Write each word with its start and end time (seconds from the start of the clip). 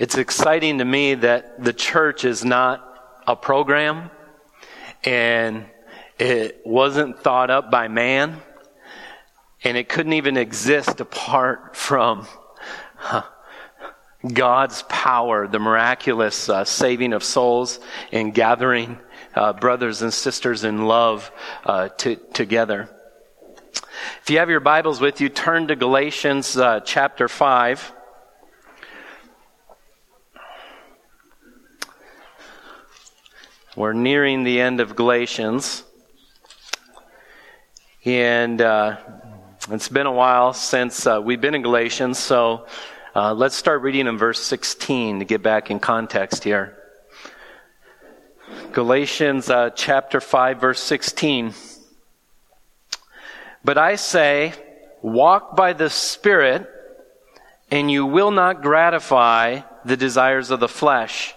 It's 0.00 0.16
exciting 0.16 0.78
to 0.78 0.84
me 0.86 1.12
that 1.12 1.62
the 1.62 1.74
church 1.74 2.24
is 2.24 2.42
not 2.42 3.20
a 3.26 3.36
program 3.36 4.10
and 5.04 5.66
it 6.18 6.62
wasn't 6.64 7.18
thought 7.22 7.50
up 7.50 7.70
by 7.70 7.88
man 7.88 8.40
and 9.62 9.76
it 9.76 9.90
couldn't 9.90 10.14
even 10.14 10.38
exist 10.38 11.00
apart 11.00 11.76
from 11.76 12.26
God's 14.32 14.84
power, 14.88 15.46
the 15.46 15.58
miraculous 15.58 16.48
uh, 16.48 16.64
saving 16.64 17.12
of 17.12 17.22
souls 17.22 17.78
and 18.10 18.32
gathering 18.32 18.98
uh, 19.34 19.52
brothers 19.52 20.00
and 20.00 20.14
sisters 20.14 20.64
in 20.64 20.86
love 20.86 21.30
uh, 21.66 21.90
to, 21.98 22.16
together. 22.32 22.88
If 24.22 24.30
you 24.30 24.38
have 24.38 24.48
your 24.48 24.60
Bibles 24.60 24.98
with 24.98 25.20
you, 25.20 25.28
turn 25.28 25.68
to 25.68 25.76
Galatians 25.76 26.56
uh, 26.56 26.80
chapter 26.80 27.28
5. 27.28 27.92
We're 33.76 33.92
nearing 33.92 34.42
the 34.42 34.60
end 34.60 34.80
of 34.80 34.96
Galatians. 34.96 35.84
And 38.04 38.60
uh, 38.60 38.96
it's 39.70 39.88
been 39.88 40.06
a 40.06 40.12
while 40.12 40.52
since 40.52 41.06
uh, 41.06 41.20
we've 41.22 41.40
been 41.40 41.54
in 41.54 41.62
Galatians, 41.62 42.18
so 42.18 42.66
uh, 43.14 43.32
let's 43.32 43.54
start 43.54 43.82
reading 43.82 44.08
in 44.08 44.18
verse 44.18 44.42
16 44.42 45.20
to 45.20 45.24
get 45.24 45.44
back 45.44 45.70
in 45.70 45.78
context 45.78 46.42
here. 46.42 46.78
Galatians 48.72 49.48
uh, 49.48 49.70
chapter 49.70 50.20
5, 50.20 50.60
verse 50.60 50.80
16. 50.80 51.54
But 53.64 53.78
I 53.78 53.94
say, 53.94 54.52
walk 55.00 55.54
by 55.54 55.74
the 55.74 55.90
Spirit, 55.90 56.68
and 57.70 57.88
you 57.88 58.04
will 58.04 58.32
not 58.32 58.62
gratify 58.62 59.60
the 59.84 59.96
desires 59.96 60.50
of 60.50 60.58
the 60.58 60.68
flesh. 60.68 61.36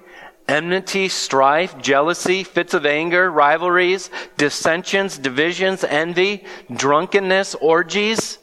enmity, 0.51 1.07
strife, 1.07 1.77
jealousy, 1.77 2.43
fits 2.43 2.73
of 2.73 2.85
anger, 2.85 3.31
rivalries, 3.31 4.09
dissensions, 4.35 5.17
divisions, 5.17 5.83
envy, 5.85 6.43
drunkenness, 6.75 7.55
orgies. 7.55 8.37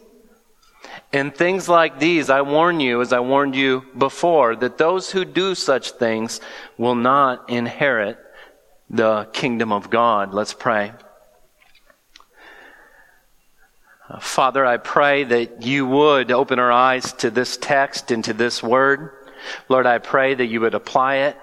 And 1.12 1.34
things 1.34 1.68
like 1.68 1.98
these, 1.98 2.30
I 2.30 2.40
warn 2.40 2.80
you, 2.80 3.02
as 3.02 3.12
I 3.12 3.20
warned 3.20 3.54
you 3.54 3.84
before, 3.96 4.56
that 4.56 4.78
those 4.78 5.10
who 5.10 5.24
do 5.24 5.54
such 5.54 5.92
things 5.92 6.40
will 6.78 6.94
not 6.94 7.50
inherit 7.50 8.18
the 8.88 9.28
kingdom 9.34 9.70
of 9.70 9.90
God. 9.90 10.32
Let's 10.32 10.54
pray. 10.54 10.92
Father, 14.20 14.64
I 14.64 14.78
pray 14.78 15.24
that 15.24 15.62
you 15.62 15.86
would 15.86 16.30
open 16.30 16.58
our 16.58 16.72
eyes 16.72 17.12
to 17.14 17.30
this 17.30 17.58
text 17.58 18.10
and 18.10 18.24
to 18.24 18.32
this 18.32 18.62
word. 18.62 19.10
Lord, 19.68 19.84
I 19.86 19.98
pray 19.98 20.34
that 20.34 20.46
you 20.46 20.62
would 20.62 20.74
apply 20.74 21.16
it 21.28 21.36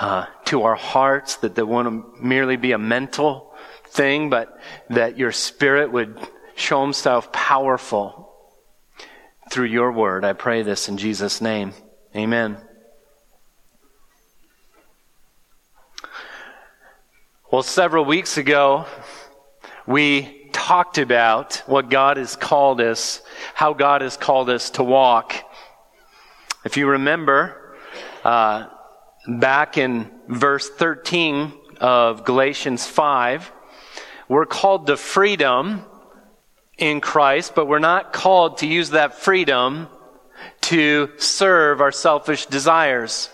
uh, 0.00 0.26
to 0.44 0.62
our 0.62 0.76
hearts, 0.76 1.36
that 1.38 1.56
they 1.56 1.62
won't 1.62 2.22
merely 2.22 2.56
be 2.56 2.70
a 2.70 2.78
mental 2.78 3.52
thing, 3.86 4.30
but 4.30 4.56
that 4.90 5.18
your 5.18 5.32
spirit 5.32 5.90
would 5.90 6.16
show 6.54 6.80
himself 6.82 7.32
powerful 7.32 8.32
through 9.50 9.66
your 9.66 9.90
word. 9.90 10.24
I 10.24 10.34
pray 10.34 10.62
this 10.62 10.88
in 10.88 10.98
Jesus' 10.98 11.40
name. 11.40 11.72
Amen. 12.14 12.58
Well, 17.50 17.64
several 17.64 18.04
weeks 18.04 18.36
ago, 18.36 18.86
we 19.84 20.48
talked 20.52 20.98
about 20.98 21.56
what 21.66 21.90
God 21.90 22.18
has 22.18 22.36
called 22.36 22.80
us, 22.80 23.20
how 23.54 23.72
God 23.72 24.02
has 24.02 24.16
called 24.16 24.48
us 24.48 24.70
to 24.70 24.84
walk. 24.84 25.34
If 26.64 26.76
you 26.76 26.86
remember, 26.88 27.74
uh, 28.22 28.68
back 29.28 29.76
in 29.76 30.10
verse 30.26 30.70
13 30.70 31.52
of 31.80 32.24
Galatians 32.24 32.86
5, 32.86 33.52
we're 34.28 34.46
called 34.46 34.86
to 34.86 34.96
freedom 34.96 35.84
in 36.78 37.00
Christ, 37.00 37.54
but 37.54 37.66
we're 37.66 37.78
not 37.78 38.12
called 38.12 38.58
to 38.58 38.66
use 38.66 38.90
that 38.90 39.14
freedom 39.14 39.88
to 40.62 41.10
serve 41.18 41.80
our 41.80 41.92
selfish 41.92 42.46
desires. 42.46 43.28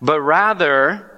But 0.00 0.20
rather, 0.20 1.10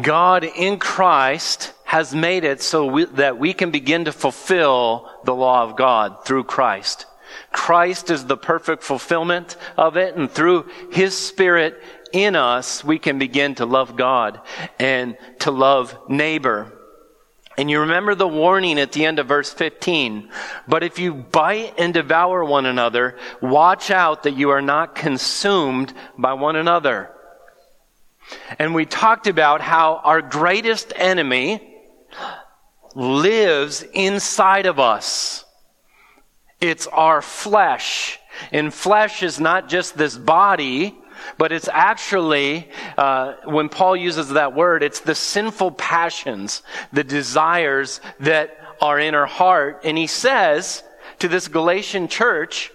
God 0.00 0.44
in 0.44 0.78
Christ 0.78 1.72
has 1.84 2.14
made 2.14 2.44
it 2.44 2.62
so 2.62 2.86
we, 2.86 3.04
that 3.04 3.38
we 3.38 3.52
can 3.52 3.70
begin 3.70 4.06
to 4.06 4.12
fulfill 4.12 5.10
the 5.24 5.34
law 5.34 5.62
of 5.62 5.76
God 5.76 6.24
through 6.24 6.44
Christ. 6.44 7.06
Christ 7.52 8.10
is 8.10 8.26
the 8.26 8.36
perfect 8.36 8.82
fulfillment 8.82 9.56
of 9.76 9.96
it, 9.96 10.16
and 10.16 10.30
through 10.30 10.68
His 10.90 11.16
Spirit 11.16 11.82
in 12.12 12.36
us, 12.36 12.84
we 12.84 12.98
can 12.98 13.18
begin 13.18 13.54
to 13.56 13.66
love 13.66 13.96
God 13.96 14.40
and 14.78 15.16
to 15.40 15.50
love 15.50 15.98
neighbor. 16.08 16.72
And 17.58 17.70
you 17.70 17.80
remember 17.80 18.14
the 18.14 18.28
warning 18.28 18.80
at 18.80 18.92
the 18.92 19.04
end 19.04 19.18
of 19.18 19.28
verse 19.28 19.52
15. 19.52 20.30
But 20.66 20.82
if 20.82 20.98
you 20.98 21.12
bite 21.14 21.74
and 21.78 21.92
devour 21.92 22.44
one 22.44 22.66
another, 22.66 23.18
watch 23.40 23.90
out 23.90 24.22
that 24.22 24.36
you 24.36 24.50
are 24.50 24.62
not 24.62 24.94
consumed 24.94 25.92
by 26.16 26.32
one 26.32 26.56
another. 26.56 27.10
And 28.58 28.74
we 28.74 28.86
talked 28.86 29.26
about 29.26 29.60
how 29.60 29.96
our 29.96 30.22
greatest 30.22 30.92
enemy 30.96 31.62
lives 32.94 33.82
inside 33.92 34.66
of 34.66 34.78
us. 34.78 35.44
It's 36.62 36.86
our 36.86 37.20
flesh. 37.20 38.20
And 38.52 38.72
flesh 38.72 39.24
is 39.24 39.40
not 39.40 39.68
just 39.68 39.98
this 39.98 40.16
body, 40.16 40.96
but 41.36 41.50
it's 41.50 41.68
actually, 41.68 42.70
uh, 42.96 43.34
when 43.44 43.68
Paul 43.68 43.96
uses 43.96 44.30
that 44.30 44.54
word, 44.54 44.84
it's 44.84 45.00
the 45.00 45.16
sinful 45.16 45.72
passions, 45.72 46.62
the 46.92 47.02
desires 47.02 48.00
that 48.20 48.56
are 48.80 48.98
in 49.00 49.16
our 49.16 49.26
heart. 49.26 49.80
And 49.84 49.98
he 49.98 50.06
says 50.06 50.84
to 51.18 51.26
this 51.26 51.48
Galatian 51.48 52.06
church 52.06 52.70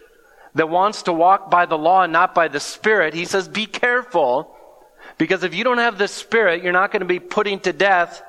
that 0.53 0.69
wants 0.69 1.03
to 1.03 1.13
walk 1.13 1.49
by 1.49 1.65
the 1.65 1.77
law 1.77 2.03
and 2.03 2.11
not 2.11 2.35
by 2.35 2.49
the 2.49 2.59
Spirit, 2.59 3.13
he 3.13 3.23
says, 3.23 3.47
be 3.47 3.65
careful. 3.65 4.53
Because 5.17 5.43
if 5.43 5.55
you 5.55 5.63
don't 5.63 5.77
have 5.77 5.97
the 5.97 6.09
Spirit, 6.09 6.61
you're 6.61 6.73
not 6.73 6.91
going 6.91 7.01
to 7.01 7.07
be 7.07 7.21
putting 7.21 7.61
to 7.61 7.71
death 7.71 8.21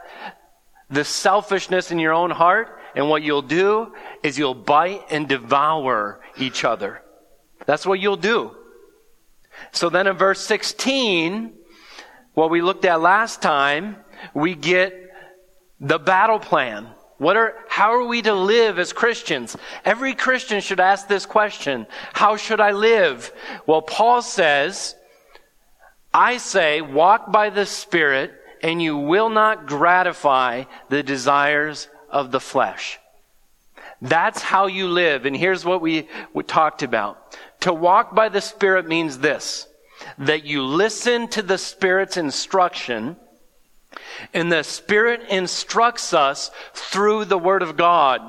the 0.89 1.05
selfishness 1.05 1.91
in 1.91 1.99
your 1.99 2.13
own 2.13 2.31
heart 2.31 2.78
and 2.95 3.09
what 3.09 3.23
you'll 3.23 3.43
do 3.43 3.93
is 4.23 4.39
you'll 4.39 4.55
bite 4.55 5.03
and 5.11 5.29
devour 5.29 6.21
each 6.39 6.65
other. 6.65 7.03
That's 7.67 7.87
what 7.87 8.01
you'll 8.01 8.17
do. 8.17 8.57
So 9.73 9.91
then 9.91 10.07
in 10.07 10.17
verse 10.17 10.41
16, 10.41 11.53
what 12.35 12.51
we 12.51 12.63
looked 12.63 12.85
at 12.85 13.01
last 13.01 13.43
time, 13.43 13.97
we 14.35 14.55
get 14.55 14.95
the 15.81 15.99
battle 15.99 16.39
plan. 16.39 16.89
What 17.19 17.37
are, 17.37 17.55
how 17.69 17.95
are 17.95 18.05
we 18.05 18.23
to 18.23 18.33
live 18.33 18.79
as 18.79 18.93
Christians? 18.93 19.57
Every 19.85 20.15
Christian 20.15 20.61
should 20.61 20.79
ask 20.79 21.09
this 21.09 21.27
question. 21.27 21.87
How 22.13 22.37
should 22.37 22.61
I 22.61 22.71
live? 22.71 23.33
Well, 23.67 23.83
Paul 23.83 24.23
says, 24.23 24.95
I 26.15 26.37
say, 26.37 26.81
walk 26.81 27.33
by 27.33 27.51
the 27.51 27.67
Spirit 27.67 28.33
and 28.63 28.81
you 28.81 28.97
will 28.97 29.31
not 29.31 29.67
gratify 29.67 30.65
the 30.89 31.03
desires 31.03 31.89
of 32.11 32.31
the 32.31 32.41
flesh. 32.41 32.99
That's 34.01 34.43
how 34.43 34.67
you 34.67 34.89
live. 34.89 35.27
And 35.27 35.37
here's 35.37 35.65
what 35.65 35.81
we, 35.81 36.09
we 36.33 36.45
talked 36.45 36.83
about. 36.83 37.37
To 37.61 37.73
walk 37.73 38.15
by 38.15 38.29
the 38.29 38.41
Spirit 38.41 38.87
means 38.87 39.19
this, 39.19 39.67
that 40.19 40.45
you 40.45 40.65
listen 40.65 41.29
to 41.29 41.43
the 41.43 41.59
Spirit's 41.59 42.17
instruction, 42.17 43.17
and 44.33 44.53
the 44.53 44.63
Spirit 44.63 45.23
instructs 45.29 46.15
us 46.15 46.51
through 46.75 47.25
the 47.25 47.39
Word 47.39 47.63
of 47.63 47.77
God, 47.77 48.21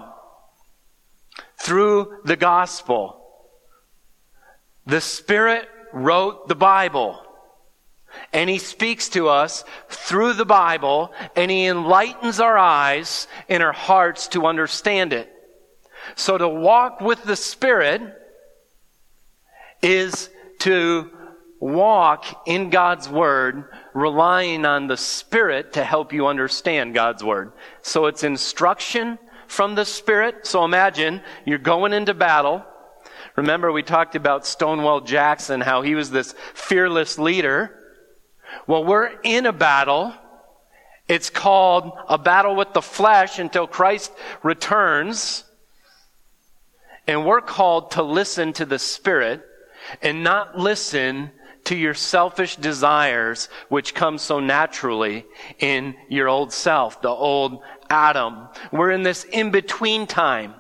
through 1.58 2.20
the 2.26 2.36
gospel. 2.36 3.22
The 4.86 5.02
Spirit 5.02 5.68
wrote 5.94 6.48
the 6.48 6.56
Bible. 6.56 7.22
And 8.34 8.50
he 8.50 8.58
speaks 8.58 9.10
to 9.10 9.30
us 9.30 9.64
through 9.90 10.34
the 10.34 10.46
Bible 10.46 11.14
and 11.36 11.50
he 11.50 11.66
enlightens 11.66 12.40
our 12.40 12.58
eyes 12.58 13.28
and 13.48 13.64
our 13.64 13.72
hearts 13.72 14.28
to 14.30 14.46
understand 14.46 15.14
it. 15.14 15.32
So 16.16 16.38
to 16.38 16.48
walk 16.48 17.02
with 17.02 17.24
the 17.24 17.36
Spirit 17.36 18.02
is 19.82 20.30
to 20.60 21.10
walk 21.60 22.26
in 22.46 22.70
God's 22.70 23.10
Word, 23.10 23.66
relying 23.94 24.66
on 24.66 24.88
the 24.88 24.98
Spirit 24.98 25.74
to 25.74 25.84
help 25.84 26.14
you 26.14 26.28
understand 26.28 26.94
God's 26.94 27.24
Word. 27.24 27.52
So 27.82 28.06
it's 28.06 28.24
instruction 28.24 29.20
from 29.48 29.76
the 29.76 29.86
Spirit. 29.86 30.48
So 30.48 30.64
imagine 30.64 31.22
you're 31.46 31.58
going 31.58 31.94
into 31.94 32.14
battle. 32.14 32.64
Remember, 33.36 33.72
we 33.72 33.84
talked 33.84 34.16
about 34.16 34.46
Stonewall 34.46 35.02
Jackson, 35.02 35.62
how 35.62 35.82
he 35.82 35.96
was 35.96 36.12
this 36.12 36.34
fearless 36.54 37.18
leader. 37.18 37.76
Well, 38.68 38.84
we're 38.84 39.12
in 39.24 39.46
a 39.46 39.54
battle. 39.54 40.14
It's 41.08 41.30
called 41.30 41.92
a 42.08 42.18
battle 42.18 42.56
with 42.56 42.74
the 42.74 42.82
flesh 42.82 43.40
until 43.40 43.68
Christ 43.68 44.12
returns. 44.44 45.44
And 47.08 47.26
we're 47.26 47.42
called 47.42 47.92
to 47.92 48.04
listen 48.04 48.54
to 48.54 48.66
the 48.66 48.80
Spirit 48.80 49.44
and 50.02 50.24
not 50.24 50.58
listen 50.58 51.32
to 51.66 51.76
your 51.76 51.94
selfish 51.94 52.56
desires, 52.56 53.50
which 53.70 53.94
come 53.94 54.18
so 54.18 54.40
naturally 54.40 55.26
in 55.60 55.96
your 56.08 56.28
old 56.28 56.54
self, 56.54 57.02
the 57.02 57.10
old 57.10 57.62
Adam. 57.90 58.48
We're 58.72 58.92
in 58.92 59.04
this 59.04 59.24
in 59.24 59.52
between 59.52 60.08
time. 60.08 60.54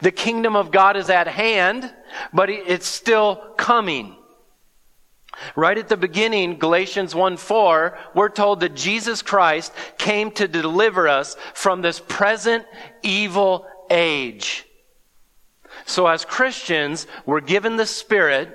The 0.00 0.10
kingdom 0.10 0.56
of 0.56 0.70
God 0.70 0.96
is 0.96 1.10
at 1.10 1.28
hand, 1.28 1.92
but 2.32 2.48
it's 2.48 2.86
still 2.86 3.36
coming. 3.56 4.16
Right 5.56 5.78
at 5.78 5.88
the 5.88 5.96
beginning, 5.96 6.58
Galatians 6.58 7.14
1 7.14 7.36
4, 7.36 7.98
we're 8.14 8.28
told 8.28 8.60
that 8.60 8.74
Jesus 8.74 9.22
Christ 9.22 9.72
came 9.98 10.30
to 10.32 10.48
deliver 10.48 11.08
us 11.08 11.36
from 11.54 11.82
this 11.82 12.00
present 12.00 12.64
evil 13.02 13.66
age. 13.90 14.64
So 15.86 16.06
as 16.06 16.24
Christians, 16.24 17.06
we're 17.26 17.40
given 17.40 17.76
the 17.76 17.86
Spirit, 17.86 18.48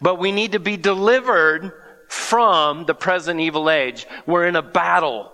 but 0.00 0.18
we 0.18 0.32
need 0.32 0.52
to 0.52 0.60
be 0.60 0.76
delivered 0.76 1.72
from 2.08 2.86
the 2.86 2.94
present 2.94 3.40
evil 3.40 3.68
age. 3.68 4.06
We're 4.26 4.46
in 4.46 4.56
a 4.56 4.62
battle. 4.62 5.32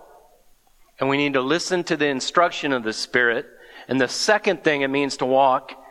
And 0.99 1.09
we 1.09 1.17
need 1.17 1.33
to 1.33 1.41
listen 1.41 1.83
to 1.85 1.97
the 1.97 2.07
instruction 2.07 2.71
of 2.73 2.83
the 2.83 2.93
Spirit. 2.93 3.45
And 3.87 3.99
the 3.99 4.07
second 4.07 4.63
thing 4.63 4.81
it 4.81 4.89
means 4.89 5.17
to 5.17 5.25
walk 5.25 5.82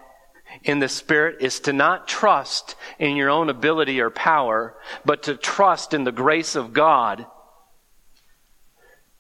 in 0.65 0.79
the 0.79 0.89
Spirit 0.89 1.37
is 1.41 1.61
to 1.61 1.73
not 1.73 2.07
trust 2.07 2.75
in 2.99 3.17
your 3.17 3.31
own 3.31 3.49
ability 3.49 4.01
or 4.01 4.11
power, 4.11 4.75
but 5.05 5.25
to 5.25 5.37
trust 5.37 5.95
in 5.95 6.05
the 6.05 6.13
grace 6.13 6.55
of 6.55 6.73
God 6.73 7.27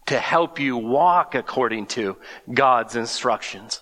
to 0.06 0.18
help 0.18 0.58
you 0.58 0.76
walk 0.76 1.34
according 1.34 1.86
to 1.86 2.16
God's 2.52 2.96
instructions. 2.96 3.80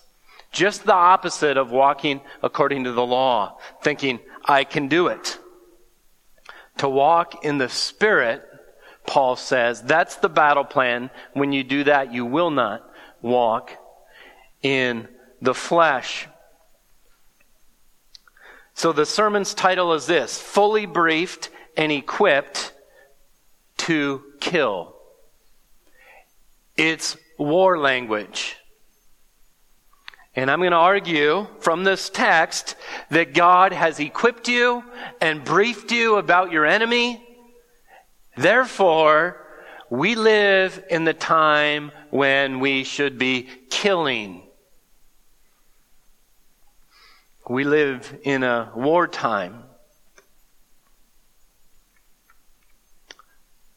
Just 0.51 0.85
the 0.85 0.93
opposite 0.93 1.57
of 1.57 1.71
walking 1.71 2.21
according 2.43 2.83
to 2.83 2.91
the 2.91 3.05
law, 3.05 3.57
thinking, 3.81 4.19
I 4.45 4.63
can 4.63 4.87
do 4.87 5.07
it. 5.07 5.39
To 6.77 6.89
walk 6.89 7.43
in 7.45 7.57
the 7.57 7.69
Spirit, 7.69 8.43
Paul 9.05 9.35
says, 9.35 9.81
that's 9.81 10.17
the 10.17 10.29
battle 10.29 10.63
plan. 10.63 11.09
When 11.33 11.53
you 11.53 11.63
do 11.63 11.85
that, 11.85 12.13
you 12.13 12.25
will 12.25 12.51
not 12.51 12.89
walk 13.21 13.71
in 14.61 15.07
the 15.41 15.53
flesh. 15.53 16.27
So 18.81 18.91
the 18.91 19.05
sermon's 19.05 19.53
title 19.53 19.93
is 19.93 20.07
this 20.07 20.41
Fully 20.41 20.87
Briefed 20.87 21.51
and 21.77 21.91
Equipped 21.91 22.73
to 23.77 24.23
Kill. 24.39 24.95
It's 26.75 27.15
war 27.37 27.77
language. 27.77 28.55
And 30.35 30.49
I'm 30.49 30.61
going 30.61 30.71
to 30.71 30.77
argue 30.77 31.45
from 31.59 31.83
this 31.83 32.09
text 32.09 32.75
that 33.11 33.35
God 33.35 33.71
has 33.71 33.99
equipped 33.99 34.47
you 34.47 34.83
and 35.21 35.43
briefed 35.43 35.91
you 35.91 36.15
about 36.15 36.51
your 36.51 36.65
enemy. 36.65 37.23
Therefore, 38.35 39.45
we 39.91 40.15
live 40.15 40.83
in 40.89 41.03
the 41.03 41.13
time 41.13 41.91
when 42.09 42.59
we 42.59 42.83
should 42.83 43.19
be 43.19 43.47
killing. 43.69 44.41
We 47.51 47.65
live 47.65 48.17
in 48.23 48.43
a 48.43 48.71
wartime. 48.73 49.63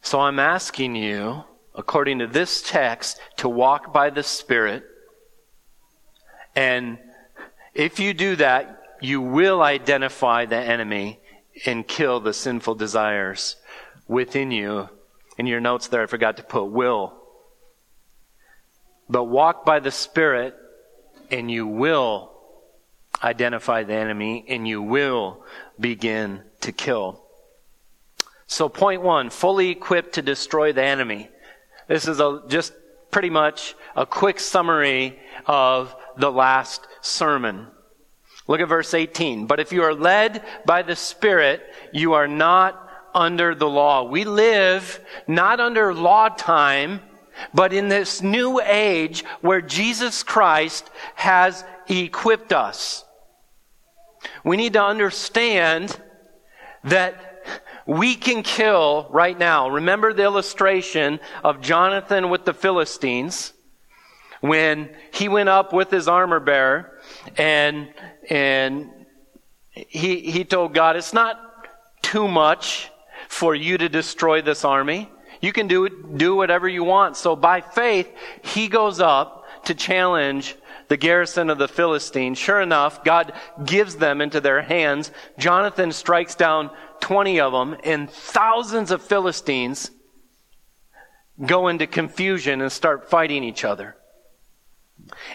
So 0.01 0.21
I'm 0.21 0.39
asking 0.39 0.95
you, 0.95 1.43
according 1.75 2.21
to 2.21 2.29
this 2.29 2.63
text, 2.63 3.19
to 3.39 3.49
walk 3.49 3.93
by 3.93 4.11
the 4.11 4.23
Spirit 4.23 4.85
and 6.55 6.99
if 7.75 7.99
you 7.99 8.15
do 8.15 8.37
that, 8.37 8.81
you 9.01 9.21
will 9.21 9.61
identify 9.61 10.47
the 10.47 10.57
enemy 10.57 11.19
and 11.67 11.85
kill 11.85 12.21
the 12.21 12.33
sinful 12.33 12.77
desires 12.77 13.57
within 14.07 14.53
you. 14.53 14.89
In 15.37 15.49
your 15.49 15.59
notes 15.59 15.89
there, 15.89 16.05
I 16.05 16.07
forgot 16.07 16.37
to 16.37 16.45
put 16.45 16.67
will. 16.67 17.13
But 19.09 19.25
walk 19.25 19.65
by 19.65 19.81
the 19.81 19.91
Spirit, 19.91 20.55
and 21.29 21.51
you 21.51 21.67
will 21.67 22.34
identify 23.25 23.83
the 23.83 23.95
enemy, 23.95 24.45
and 24.49 24.69
you 24.69 24.83
will 24.83 25.45
begin 25.81 26.43
to 26.61 26.73
kill. 26.73 27.25
So, 28.47 28.69
point 28.69 29.03
one 29.03 29.31
fully 29.31 29.71
equipped 29.71 30.15
to 30.15 30.23
destroy 30.23 30.73
the 30.73 30.85
enemy. 30.85 31.31
This 31.89 32.07
is 32.07 32.21
a, 32.21 32.43
just 32.49 32.73
pretty 33.11 33.31
much 33.31 33.75
a 33.97 34.05
quick 34.05 34.39
summary 34.39 35.19
of 35.47 35.95
the 36.17 36.31
last 36.31 36.87
sermon. 37.01 37.67
Look 38.47 38.61
at 38.61 38.69
verse 38.69 38.93
18. 38.93 39.47
But 39.47 39.61
if 39.61 39.73
you 39.73 39.83
are 39.83 39.95
led 39.95 40.45
by 40.67 40.83
the 40.83 40.97
Spirit, 40.97 41.63
you 41.93 42.13
are 42.13 42.29
not 42.29 42.81
under 43.15 43.55
the 43.55 43.69
law. 43.69 44.05
We 44.05 44.25
live 44.25 45.01
not 45.27 45.61
under 45.61 45.95
law 45.95 46.29
time, 46.29 47.01
but 47.55 47.73
in 47.73 47.89
this 47.89 48.21
new 48.21 48.61
age 48.61 49.25
where 49.41 49.61
Jesus 49.61 50.23
Christ 50.23 50.91
has 51.15 51.65
equipped 51.89 52.53
us. 52.53 53.04
We 54.45 54.57
need 54.57 54.75
to 54.75 54.85
understand 54.85 55.99
that 56.85 57.35
we 57.87 58.15
can 58.15 58.43
kill 58.43 59.09
right 59.11 59.39
now. 59.39 59.69
Remember 59.69 60.13
the 60.13 60.23
illustration 60.23 61.21
of 61.43 61.61
Jonathan 61.61 62.31
with 62.31 62.45
the 62.45 62.55
Philistines 62.55 63.53
when 64.41 64.95
he 65.13 65.29
went 65.29 65.49
up 65.49 65.73
with 65.73 65.91
his 65.91 66.07
armor 66.09 66.41
bearer 66.41 66.99
and, 67.37 67.93
and 68.29 68.91
he, 69.71 70.21
he 70.21 70.45
told 70.45 70.75
God, 70.75 70.97
it's 70.97 71.15
not 71.15 71.41
too 72.03 72.29
much 72.29 72.91
for 73.29 73.55
you 73.55 73.79
to 73.79 73.89
destroy 73.89 74.43
this 74.43 74.65
army. 74.65 75.11
You 75.41 75.53
can 75.53 75.67
do, 75.67 75.89
do 75.89 76.37
whatever 76.37 76.69
you 76.69 76.85
want. 76.85 77.17
So 77.17 77.35
by 77.35 77.61
faith, 77.61 78.11
he 78.43 78.69
goes 78.69 79.01
up 79.01 79.47
to 79.65 79.75
challenge 79.75 80.55
the 80.89 80.97
garrison 80.97 81.51
of 81.51 81.59
the 81.59 81.69
Philistines. 81.69 82.39
Sure 82.39 82.61
enough, 82.61 83.05
God 83.05 83.33
gives 83.65 83.97
them 83.97 84.21
into 84.21 84.41
their 84.41 84.63
hands. 84.63 85.11
Jonathan 85.39 85.93
strikes 85.93 86.35
down 86.35 86.71
20 87.01 87.41
of 87.41 87.53
them, 87.53 87.77
and 87.85 88.11
thousands 88.11 88.91
of 88.91 89.03
Philistines 89.03 89.91
go 91.45 91.69
into 91.69 91.87
confusion 91.87 92.61
and 92.61 92.71
start 92.71 93.11
fighting 93.11 93.45
each 93.45 93.65
other. 93.65 93.97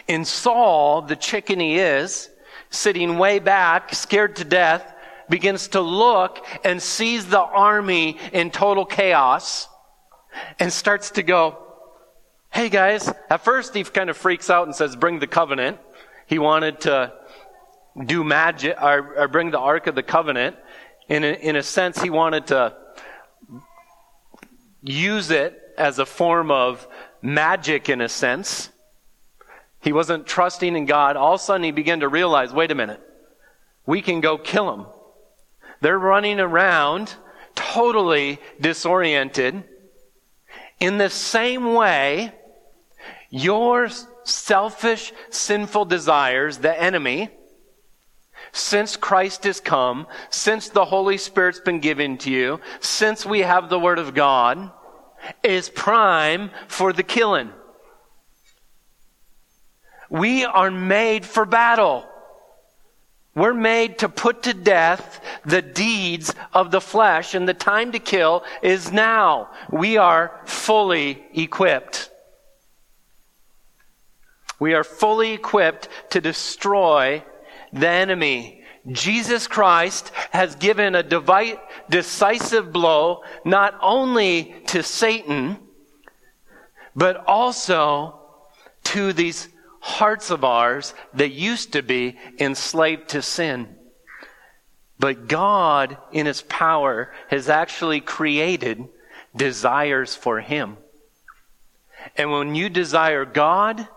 And 0.08 0.26
Saul, 0.26 1.02
the 1.02 1.16
chicken 1.16 1.60
he 1.60 1.78
is, 1.78 2.30
sitting 2.70 3.18
way 3.18 3.38
back, 3.38 3.94
scared 3.94 4.36
to 4.36 4.44
death, 4.44 4.94
begins 5.28 5.68
to 5.68 5.80
look 5.80 6.44
and 6.64 6.82
sees 6.82 7.26
the 7.26 7.40
army 7.40 8.18
in 8.32 8.50
total 8.50 8.84
chaos 8.84 9.68
and 10.58 10.72
starts 10.72 11.12
to 11.12 11.22
go, 11.22 11.69
Hey 12.52 12.68
guys, 12.68 13.08
at 13.30 13.44
first 13.44 13.74
he 13.74 13.84
kind 13.84 14.10
of 14.10 14.16
freaks 14.16 14.50
out 14.50 14.66
and 14.66 14.74
says, 14.74 14.96
Bring 14.96 15.20
the 15.20 15.26
covenant. 15.26 15.78
He 16.26 16.38
wanted 16.38 16.80
to 16.82 17.12
do 18.06 18.24
magic 18.24 18.76
or, 18.80 19.16
or 19.16 19.28
bring 19.28 19.50
the 19.50 19.58
Ark 19.58 19.86
of 19.86 19.94
the 19.94 20.02
Covenant. 20.02 20.56
In 21.08 21.24
a, 21.24 21.32
in 21.32 21.56
a 21.56 21.62
sense, 21.62 22.00
he 22.02 22.10
wanted 22.10 22.48
to 22.48 22.76
use 24.82 25.30
it 25.30 25.60
as 25.78 25.98
a 25.98 26.06
form 26.06 26.50
of 26.50 26.86
magic 27.22 27.88
in 27.88 28.00
a 28.00 28.08
sense. 28.08 28.70
He 29.80 29.92
wasn't 29.92 30.26
trusting 30.26 30.76
in 30.76 30.86
God. 30.86 31.16
All 31.16 31.34
of 31.34 31.40
a 31.40 31.42
sudden, 31.42 31.64
he 31.64 31.72
began 31.72 32.00
to 32.00 32.08
realize 32.08 32.52
wait 32.52 32.70
a 32.70 32.74
minute, 32.74 33.00
we 33.86 34.02
can 34.02 34.20
go 34.20 34.36
kill 34.36 34.70
them. 34.70 34.86
They're 35.80 35.98
running 35.98 36.40
around 36.40 37.14
totally 37.54 38.38
disoriented. 38.60 39.64
In 40.78 40.98
the 40.98 41.10
same 41.10 41.74
way, 41.74 42.32
your 43.30 43.88
selfish, 44.24 45.12
sinful 45.30 45.86
desires, 45.86 46.58
the 46.58 46.80
enemy, 46.80 47.30
since 48.52 48.96
Christ 48.96 49.44
has 49.44 49.60
come, 49.60 50.06
since 50.28 50.68
the 50.68 50.84
Holy 50.84 51.16
Spirit's 51.16 51.60
been 51.60 51.80
given 51.80 52.18
to 52.18 52.30
you, 52.30 52.60
since 52.80 53.24
we 53.24 53.40
have 53.40 53.68
the 53.68 53.78
Word 53.78 53.98
of 53.98 54.14
God, 54.14 54.72
is 55.42 55.68
prime 55.68 56.50
for 56.66 56.92
the 56.92 57.02
killing. 57.02 57.50
We 60.08 60.44
are 60.44 60.72
made 60.72 61.24
for 61.24 61.44
battle. 61.44 62.04
We're 63.36 63.54
made 63.54 63.98
to 63.98 64.08
put 64.08 64.42
to 64.44 64.54
death 64.54 65.20
the 65.44 65.62
deeds 65.62 66.34
of 66.52 66.72
the 66.72 66.80
flesh, 66.80 67.34
and 67.34 67.48
the 67.48 67.54
time 67.54 67.92
to 67.92 68.00
kill 68.00 68.42
is 68.60 68.90
now. 68.90 69.50
We 69.70 69.98
are 69.98 70.40
fully 70.46 71.22
equipped. 71.32 72.09
We 74.60 74.74
are 74.74 74.84
fully 74.84 75.32
equipped 75.32 75.88
to 76.10 76.20
destroy 76.20 77.24
the 77.72 77.88
enemy. 77.88 78.62
Jesus 78.86 79.46
Christ 79.46 80.12
has 80.30 80.54
given 80.54 80.94
a 80.94 81.02
decisive 81.88 82.72
blow 82.72 83.22
not 83.44 83.76
only 83.82 84.54
to 84.68 84.82
Satan, 84.82 85.58
but 86.94 87.24
also 87.26 88.20
to 88.84 89.12
these 89.12 89.48
hearts 89.80 90.30
of 90.30 90.44
ours 90.44 90.94
that 91.14 91.30
used 91.30 91.72
to 91.72 91.82
be 91.82 92.18
enslaved 92.38 93.08
to 93.10 93.22
sin. 93.22 93.76
But 94.98 95.28
God, 95.28 95.96
in 96.12 96.26
His 96.26 96.42
power, 96.42 97.12
has 97.28 97.48
actually 97.48 98.00
created 98.00 98.86
desires 99.34 100.14
for 100.14 100.40
Him. 100.40 100.76
And 102.16 102.30
when 102.30 102.54
you 102.54 102.68
desire 102.68 103.24
God, 103.24 103.88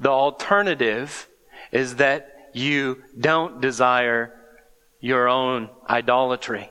the 0.00 0.08
alternative 0.08 1.28
is 1.72 1.96
that 1.96 2.50
you 2.52 3.02
don't 3.18 3.60
desire 3.60 4.34
your 5.00 5.28
own 5.28 5.70
idolatry, 5.88 6.70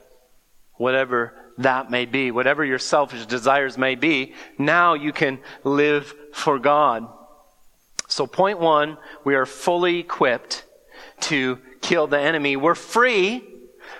whatever 0.74 1.34
that 1.58 1.90
may 1.90 2.06
be, 2.06 2.30
whatever 2.30 2.64
your 2.64 2.78
selfish 2.78 3.26
desires 3.26 3.78
may 3.78 3.94
be. 3.94 4.34
Now 4.58 4.94
you 4.94 5.12
can 5.12 5.38
live 5.64 6.14
for 6.32 6.58
God. 6.58 7.08
So, 8.08 8.26
point 8.26 8.58
one, 8.58 8.98
we 9.24 9.34
are 9.34 9.46
fully 9.46 9.98
equipped 9.98 10.64
to 11.20 11.58
kill 11.80 12.06
the 12.06 12.18
enemy. 12.18 12.56
We're 12.56 12.74
free. 12.74 13.44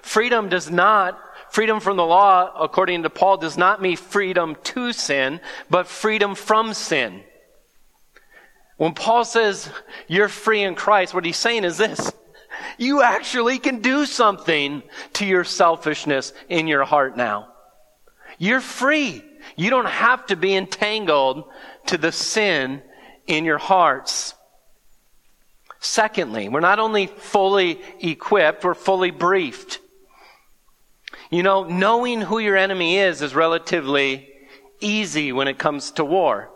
Freedom 0.03 0.49
does 0.49 0.71
not, 0.71 1.21
freedom 1.51 1.81
from 1.81 1.97
the 1.97 2.07
law, 2.07 2.53
according 2.59 3.03
to 3.03 3.11
Paul, 3.11 3.37
does 3.37 3.57
not 3.57 3.83
mean 3.83 3.97
freedom 3.97 4.57
to 4.65 4.93
sin, 4.93 5.41
but 5.69 5.87
freedom 5.87 6.35
from 6.35 6.75
sin. 6.75 7.23
When 8.81 8.95
Paul 8.95 9.27
says 9.27 9.69
you're 10.09 10.31
free 10.31 10.63
in 10.63 10.75
Christ, 10.75 11.13
what 11.13 11.27
he's 11.27 11.37
saying 11.37 11.65
is 11.65 11.77
this. 11.77 12.11
You 12.79 13.03
actually 13.03 13.59
can 13.59 13.81
do 13.81 14.07
something 14.07 14.83
to 15.13 15.27
your 15.27 15.45
selfishness 15.45 16.33
in 16.49 16.67
your 16.67 16.85
heart 16.87 17.15
now. 17.15 17.49
You're 18.39 18.63
free. 18.63 19.23
You 19.55 19.69
don't 19.69 19.85
have 19.87 20.25
to 20.29 20.37
be 20.37 20.57
entangled 20.57 21.45
to 21.89 21.99
the 21.99 22.11
sin 22.11 22.81
in 23.27 23.45
your 23.45 23.59
hearts. 23.59 24.33
Secondly, 25.81 26.49
we're 26.49 26.61
not 26.61 26.79
only 26.79 27.07
fully 27.07 27.83
equipped, 28.01 28.65
we're 28.65 28.73
fully 28.73 29.11
briefed. 29.11 29.79
You 31.31 31.43
know, 31.43 31.65
knowing 31.65 32.23
who 32.23 32.39
your 32.39 32.57
enemy 32.57 32.97
is 32.97 33.21
is 33.21 33.35
relatively 33.35 34.27
easy 34.81 35.33
when 35.33 35.49
it 35.49 35.59
comes 35.59 35.91
to 35.93 36.05
war. 36.07 36.51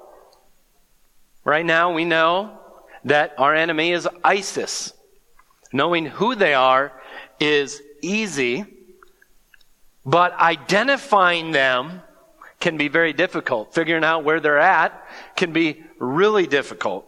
Right 1.44 1.64
now, 1.64 1.92
we 1.92 2.04
know 2.04 2.58
that 3.04 3.34
our 3.38 3.54
enemy 3.54 3.92
is 3.92 4.08
ISIS. 4.24 4.92
Knowing 5.72 6.06
who 6.06 6.34
they 6.34 6.54
are 6.54 6.92
is 7.38 7.82
easy, 8.00 8.64
but 10.06 10.32
identifying 10.34 11.52
them 11.52 12.02
can 12.60 12.76
be 12.76 12.88
very 12.88 13.12
difficult. 13.12 13.74
Figuring 13.74 14.04
out 14.04 14.24
where 14.24 14.40
they're 14.40 14.58
at 14.58 15.06
can 15.36 15.52
be 15.52 15.82
really 15.98 16.46
difficult. 16.46 17.06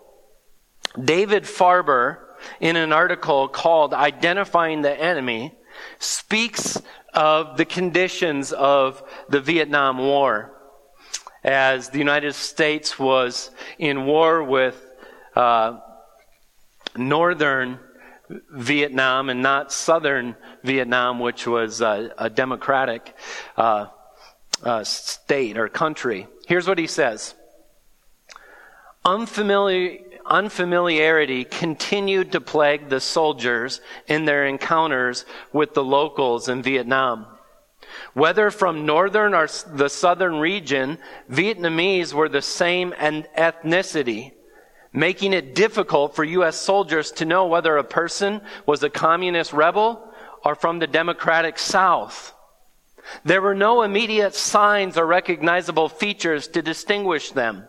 David 1.02 1.44
Farber, 1.44 2.18
in 2.60 2.76
an 2.76 2.92
article 2.92 3.48
called 3.48 3.94
Identifying 3.94 4.82
the 4.82 4.92
Enemy, 4.92 5.54
speaks 5.98 6.80
of 7.14 7.56
the 7.56 7.64
conditions 7.64 8.52
of 8.52 9.02
the 9.28 9.40
Vietnam 9.40 9.98
War. 9.98 10.55
As 11.46 11.90
the 11.90 11.98
United 11.98 12.34
States 12.34 12.98
was 12.98 13.52
in 13.78 14.04
war 14.04 14.42
with 14.42 14.84
uh, 15.36 15.78
northern 16.96 17.78
Vietnam 18.50 19.30
and 19.30 19.42
not 19.42 19.72
southern 19.72 20.34
Vietnam, 20.64 21.20
which 21.20 21.46
was 21.46 21.80
uh, 21.80 22.08
a 22.18 22.28
democratic 22.28 23.14
uh, 23.56 23.86
uh, 24.64 24.82
state 24.82 25.56
or 25.56 25.68
country. 25.68 26.26
Here's 26.48 26.66
what 26.66 26.78
he 26.78 26.88
says 26.88 27.36
Unfamiliar, 29.04 29.98
Unfamiliarity 30.26 31.44
continued 31.44 32.32
to 32.32 32.40
plague 32.40 32.88
the 32.88 32.98
soldiers 32.98 33.80
in 34.08 34.24
their 34.24 34.46
encounters 34.46 35.24
with 35.52 35.74
the 35.74 35.84
locals 35.84 36.48
in 36.48 36.60
Vietnam. 36.64 37.26
Whether 38.16 38.50
from 38.50 38.86
northern 38.86 39.34
or 39.34 39.46
the 39.74 39.90
southern 39.90 40.36
region, 40.36 40.96
Vietnamese 41.30 42.14
were 42.14 42.30
the 42.30 42.40
same 42.40 42.92
ethnicity, 42.92 44.32
making 44.90 45.34
it 45.34 45.54
difficult 45.54 46.16
for 46.16 46.24
U.S. 46.24 46.56
soldiers 46.56 47.12
to 47.12 47.26
know 47.26 47.44
whether 47.44 47.76
a 47.76 47.84
person 47.84 48.40
was 48.64 48.82
a 48.82 48.88
communist 48.88 49.52
rebel 49.52 50.10
or 50.42 50.54
from 50.54 50.78
the 50.78 50.86
democratic 50.86 51.58
South. 51.58 52.32
There 53.22 53.42
were 53.42 53.54
no 53.54 53.82
immediate 53.82 54.34
signs 54.34 54.96
or 54.96 55.04
recognizable 55.04 55.90
features 55.90 56.48
to 56.48 56.62
distinguish 56.62 57.32
them. 57.32 57.68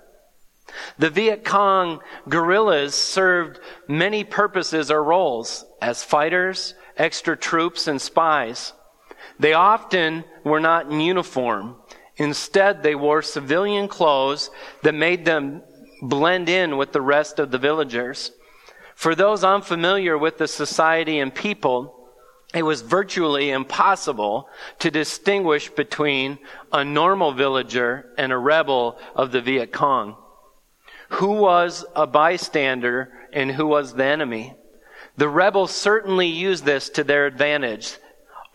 The 0.97 1.09
Viet 1.09 1.43
Cong 1.43 1.99
guerrillas 2.29 2.95
served 2.95 3.59
many 3.89 4.23
purposes 4.23 4.91
or 4.91 5.03
roles 5.03 5.65
as 5.81 6.05
fighters, 6.05 6.73
extra 6.95 7.35
troops, 7.35 7.85
and 7.89 8.01
spies. 8.01 8.71
They 9.39 9.53
often 9.53 10.23
were 10.43 10.59
not 10.59 10.91
in 10.91 10.99
uniform. 10.99 11.75
Instead, 12.17 12.83
they 12.83 12.95
wore 12.95 13.21
civilian 13.21 13.87
clothes 13.87 14.49
that 14.83 14.95
made 14.95 15.25
them 15.25 15.61
blend 16.01 16.49
in 16.49 16.77
with 16.77 16.91
the 16.91 17.01
rest 17.01 17.39
of 17.39 17.51
the 17.51 17.57
villagers. 17.57 18.31
For 18.95 19.13
those 19.13 19.43
unfamiliar 19.43 20.17
with 20.17 20.37
the 20.37 20.47
society 20.47 21.19
and 21.19 21.33
people, 21.33 21.93
it 22.53 22.63
was 22.63 22.81
virtually 22.81 23.51
impossible 23.51 24.49
to 24.79 24.89
distinguish 24.89 25.69
between 25.69 26.39
a 26.71 26.83
normal 26.83 27.33
villager 27.33 28.11
and 28.17 28.31
a 28.31 28.37
rebel 28.37 28.97
of 29.15 29.31
the 29.31 29.41
Viet 29.41 29.71
Cong 29.71 30.15
who 31.09 31.33
was 31.33 31.85
a 31.95 32.05
bystander 32.05 33.11
and 33.33 33.51
who 33.51 33.67
was 33.67 33.93
the 33.93 34.03
enemy. 34.03 34.53
The 35.15 35.29
rebels 35.29 35.71
certainly 35.71 36.27
used 36.27 36.65
this 36.65 36.89
to 36.89 37.03
their 37.03 37.25
advantage, 37.25 37.97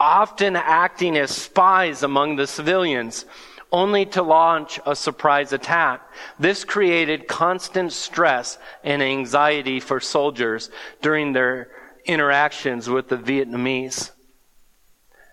often 0.02 0.56
acting 0.56 1.16
as 1.16 1.30
spies 1.30 2.02
among 2.02 2.34
the 2.34 2.46
civilians, 2.46 3.24
only 3.70 4.04
to 4.04 4.20
launch 4.20 4.80
a 4.84 4.96
surprise 4.96 5.52
attack. 5.52 6.02
This 6.40 6.64
created 6.64 7.28
constant 7.28 7.92
stress 7.92 8.58
and 8.82 9.00
anxiety 9.00 9.78
for 9.78 10.00
soldiers 10.00 10.70
during 11.00 11.32
their 11.32 11.68
interactions 12.04 12.90
with 12.90 13.08
the 13.08 13.16
Vietnamese. 13.16 14.10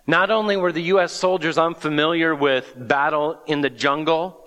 Not 0.06 0.30
only 0.30 0.56
were 0.56 0.72
the 0.72 0.94
U.S. 0.94 1.12
soldiers 1.12 1.58
unfamiliar 1.58 2.32
with 2.32 2.72
battle 2.76 3.40
in 3.46 3.62
the 3.62 3.70
jungle, 3.70 4.40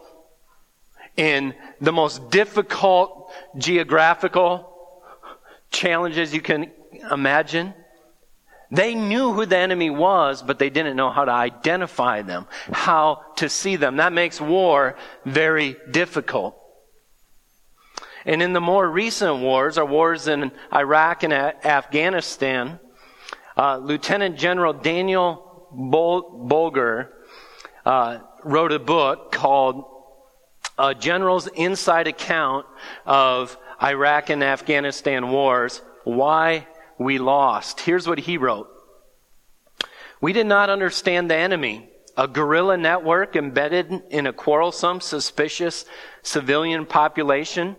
in 1.18 1.54
the 1.82 1.92
most 1.92 2.32
difficult 2.32 3.30
geographical 3.58 4.72
challenges 5.70 6.34
you 6.34 6.42
can 6.42 6.72
imagine. 7.12 7.74
They 8.74 8.96
knew 8.96 9.34
who 9.34 9.46
the 9.46 9.58
enemy 9.58 9.92
was, 9.92 10.42
but 10.42 10.58
they 10.58 10.72
didn't 10.72 10.96
know 10.96 11.12
how 11.12 11.26
to 11.26 11.32
identify 11.32 12.24
them, 12.24 12.48
how 12.72 13.22
to 13.36 13.48
see 13.48 13.76
them. 13.76 13.98
That 13.98 14.14
makes 14.14 14.42
war 14.42 14.98
very 15.26 15.76
difficult. 15.92 16.60
And 18.26 18.42
in 18.42 18.54
the 18.54 18.62
more 18.62 18.90
recent 18.90 19.42
wars, 19.42 19.78
our 19.78 19.86
wars 19.86 20.28
in 20.28 20.52
Iraq 20.74 21.22
and 21.22 21.32
Afghanistan, 21.32 22.80
uh, 23.56 23.78
Lieutenant 23.78 24.40
General 24.40 24.74
Daniel 24.74 25.70
Bol- 25.72 26.48
Bolger 26.50 27.10
uh, 27.86 28.20
wrote 28.44 28.72
a 28.72 28.80
book 28.80 29.32
called 29.32 29.86
a 30.80 30.96
general's 30.96 31.46
inside 31.46 32.08
account 32.08 32.66
of 33.06 33.56
Iraq 33.84 34.32
and 34.32 34.44
Afghanistan 34.44 35.30
wars, 35.30 35.80
why 36.06 36.66
we 37.04 37.18
lost. 37.18 37.82
Here's 37.82 38.08
what 38.08 38.20
he 38.20 38.38
wrote. 38.38 38.70
We 40.22 40.34
did 40.34 40.46
not 40.46 40.70
understand 40.70 41.30
the 41.30 41.36
enemy. 41.36 41.90
A 42.16 42.28
guerrilla 42.28 42.78
network 42.78 43.36
embedded 43.36 43.92
in 44.10 44.28
a 44.28 44.34
quarrelsome, 44.34 45.02
suspicious 45.02 45.86
civilian 46.22 46.86
population. 46.86 47.76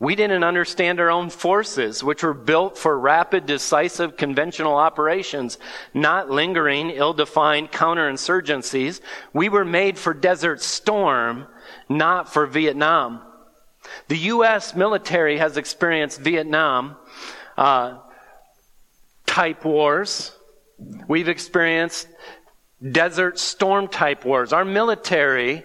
We 0.00 0.16
didn't 0.16 0.42
understand 0.42 0.98
our 0.98 1.10
own 1.10 1.30
forces, 1.30 2.02
which 2.02 2.24
were 2.24 2.34
built 2.34 2.76
for 2.76 2.98
rapid, 2.98 3.46
decisive, 3.46 4.16
conventional 4.16 4.74
operations, 4.74 5.58
not 5.94 6.28
lingering, 6.28 6.90
ill-defined 6.90 7.70
counterinsurgencies. 7.70 9.00
We 9.32 9.48
were 9.48 9.64
made 9.64 9.96
for 9.96 10.12
Desert 10.12 10.60
Storm, 10.60 11.46
not 11.88 12.32
for 12.32 12.46
Vietnam. 12.46 13.22
The 14.08 14.18
U.S. 14.18 14.74
military 14.74 15.38
has 15.38 15.56
experienced 15.56 16.20
Vietnam 16.20 16.96
uh, 17.56 17.98
type 19.32 19.64
wars. 19.64 20.30
We've 21.08 21.28
experienced 21.28 22.06
desert 22.90 23.38
storm 23.38 23.88
type 23.88 24.26
wars. 24.26 24.52
Our 24.52 24.66
military 24.66 25.62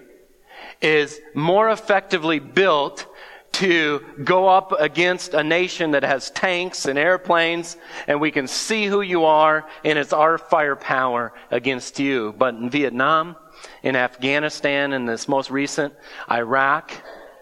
is 0.80 1.20
more 1.34 1.68
effectively 1.68 2.38
built 2.38 3.06
to 3.52 4.02
go 4.24 4.48
up 4.48 4.72
against 4.78 5.34
a 5.34 5.44
nation 5.44 5.90
that 5.90 6.02
has 6.02 6.30
tanks 6.30 6.86
and 6.86 6.98
airplanes 6.98 7.76
and 8.06 8.22
we 8.22 8.30
can 8.30 8.46
see 8.46 8.86
who 8.86 9.02
you 9.02 9.26
are 9.26 9.68
and 9.84 9.98
it's 9.98 10.14
our 10.14 10.38
firepower 10.38 11.34
against 11.50 12.00
you. 12.00 12.34
But 12.38 12.54
in 12.54 12.70
Vietnam, 12.70 13.36
in 13.82 13.96
Afghanistan, 13.96 14.94
in 14.94 15.04
this 15.04 15.28
most 15.28 15.50
recent 15.50 15.92
Iraq, 16.30 16.90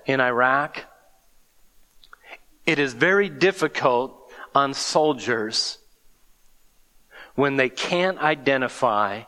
in 0.07 0.21
Iraq, 0.21 0.87
it 2.65 2.81
is 2.81 2.95
very 2.95 3.29
difficult 3.29 4.29
on 4.57 4.75
soldiers 4.75 5.79
when 7.37 7.57
they 7.57 7.69
can't 7.69 8.19
identify 8.19 9.23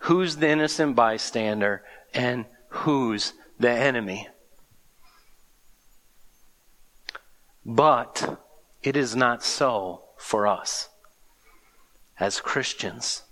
who's 0.00 0.36
the 0.36 0.48
innocent 0.48 0.96
bystander 0.96 1.84
and 2.12 2.44
who's 2.68 3.34
the 3.60 3.70
enemy. 3.70 4.26
But 7.64 8.40
it 8.82 8.96
is 8.96 9.14
not 9.14 9.44
so 9.44 10.02
for 10.16 10.48
us 10.48 10.88
as 12.18 12.40
Christians. 12.40 13.22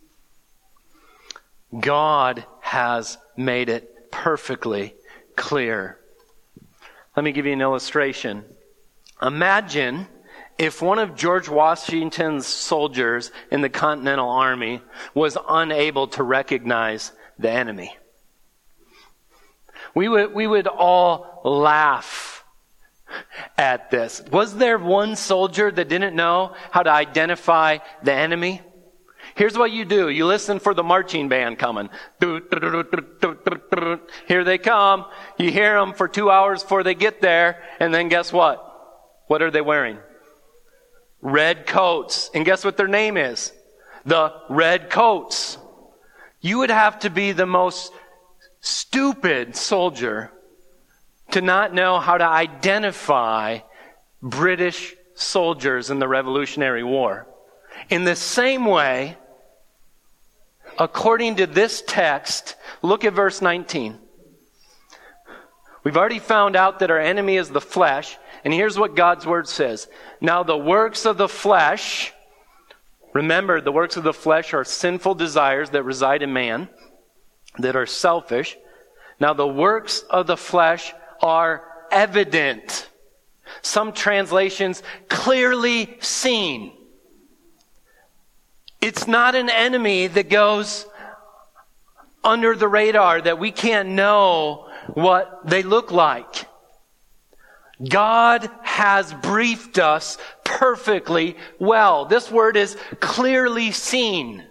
God 1.79 2.45
has 2.61 3.19
made 3.37 3.69
it 3.69 4.11
perfectly 4.13 4.95
clear. 5.37 5.99
Let 7.17 7.25
me 7.25 7.33
give 7.33 7.47
you 7.47 7.53
an 7.53 7.61
illustration. 7.61 8.45
Imagine 9.23 10.07
if 10.61 10.83
one 10.83 10.99
of 10.99 11.17
George 11.17 11.49
Washington's 11.49 12.47
soldiers 12.47 13.33
in 13.51 13.63
the 13.63 13.71
Continental 13.71 14.29
Army 14.29 14.83
was 15.15 15.39
unable 15.49 16.09
to 16.09 16.23
recognize 16.23 17.13
the 17.39 17.51
enemy. 17.51 17.97
We 19.95 20.07
would, 20.11 20.35
we 20.35 20.47
would 20.47 20.67
all 20.67 21.41
laugh 21.45 22.45
at 23.57 23.91
this. 23.91 24.23
Was 24.31 24.55
there 24.55 24.77
one 24.77 25.17
soldier 25.17 25.71
that 25.71 25.89
didn't 25.89 26.15
know 26.15 26.55
how 26.71 26.83
to 26.83 26.91
identify 26.91 27.79
the 28.03 28.13
enemy? 28.13 28.61
Here's 29.37 29.57
what 29.57 29.73
you 29.73 29.87
do. 29.87 30.11
You 30.11 30.27
listen 30.27 30.59
for 30.59 30.75
the 30.75 30.83
marching 30.83 31.31
band 31.31 31.59
coming. 31.59 31.89
Here 34.29 34.45
they 34.45 34.59
come. 34.59 35.07
You 35.39 35.51
hear 35.51 35.81
them 35.81 35.95
for 35.95 36.07
two 36.07 36.31
hours 36.31 36.63
before 36.63 36.83
they 36.83 36.95
get 36.95 37.23
there. 37.23 37.63
And 37.81 37.95
then 37.95 38.11
guess 38.11 38.31
what? 38.31 38.67
What 39.27 39.41
are 39.41 39.51
they 39.51 39.63
wearing? 39.63 39.97
Red 41.23 41.67
coats. 41.67 42.31
And 42.35 42.45
guess 42.45 42.65
what 42.65 42.77
their 42.77 42.89
name 42.89 43.17
is? 43.17 43.53
The 44.05 44.33
Red 44.49 44.91
Coats. 44.91 45.59
You 46.41 46.59
would 46.59 46.71
have 46.71 47.01
to 47.01 47.11
be 47.11 47.33
the 47.33 47.47
most 47.47 47.93
stupid 48.61 49.57
soldier 49.57 50.33
to 51.33 51.41
not 51.41 51.75
know 51.75 51.99
how 51.99 52.17
to 52.17 52.25
identify 52.25 53.59
British 54.23 54.95
soldiers 55.15 55.91
in 55.91 55.99
the 55.99 56.09
Revolutionary 56.09 56.83
War. 56.83 57.27
In 57.89 58.05
the 58.05 58.17
same 58.17 58.65
way, 58.65 59.17
according 60.79 61.37
to 61.37 61.47
this 61.47 61.83
text, 61.87 62.57
look 62.83 63.05
at 63.05 63.13
verse 63.13 63.43
19. 63.43 63.99
We've 65.85 65.97
already 65.97 66.19
found 66.19 66.57
out 66.57 66.81
that 66.81 66.91
our 66.91 66.99
enemy 66.99 67.37
is 67.37 67.51
the 67.51 67.61
flesh, 67.61 68.19
and 68.45 68.55
here's 68.55 68.79
what 68.79 68.97
God's 68.97 69.27
word 69.27 69.49
says. 69.49 69.89
Now 70.21 70.43
the 70.43 70.57
works 70.57 71.05
of 71.05 71.19
the 71.19 71.29
flesh, 71.29 72.13
remember 73.13 73.61
the 73.61 73.73
works 73.73 73.97
of 73.97 74.05
the 74.05 74.13
flesh 74.13 74.55
are 74.55 74.65
sinful 74.65 75.15
desires 75.15 75.71
that 75.71 75.83
reside 75.83 76.23
in 76.23 76.33
man, 76.33 76.69
that 77.59 77.77
are 77.77 77.87
selfish. 77.87 78.57
Now 79.19 79.35
the 79.35 79.47
works 79.47 80.01
of 80.09 80.27
the 80.27 80.37
flesh 80.37 80.93
are 81.23 81.65
evident. 81.91 82.89
Some 83.63 83.93
translations 83.93 84.83
clearly 85.09 85.97
seen. 86.01 86.73
It's 88.81 89.07
not 89.07 89.35
an 89.35 89.51
enemy 89.51 90.07
that 90.07 90.31
goes 90.31 90.87
under 92.25 92.55
the 92.55 92.69
radar 92.69 93.21
that 93.21 93.39
we 93.39 93.51
can't 93.51 93.91
know 93.91 94.69
what 94.95 95.41
they 95.45 95.63
look 95.63 95.91
like. 95.91 96.47
God 97.89 98.51
has 98.63 99.15
briefed 99.15 99.79
us 99.79 100.19
perfectly 100.45 101.37
well. 101.59 102.05
This 102.05 102.31
word 102.31 102.57
is 102.57 102.77
clearly 103.01 103.73
seen. 103.73 104.45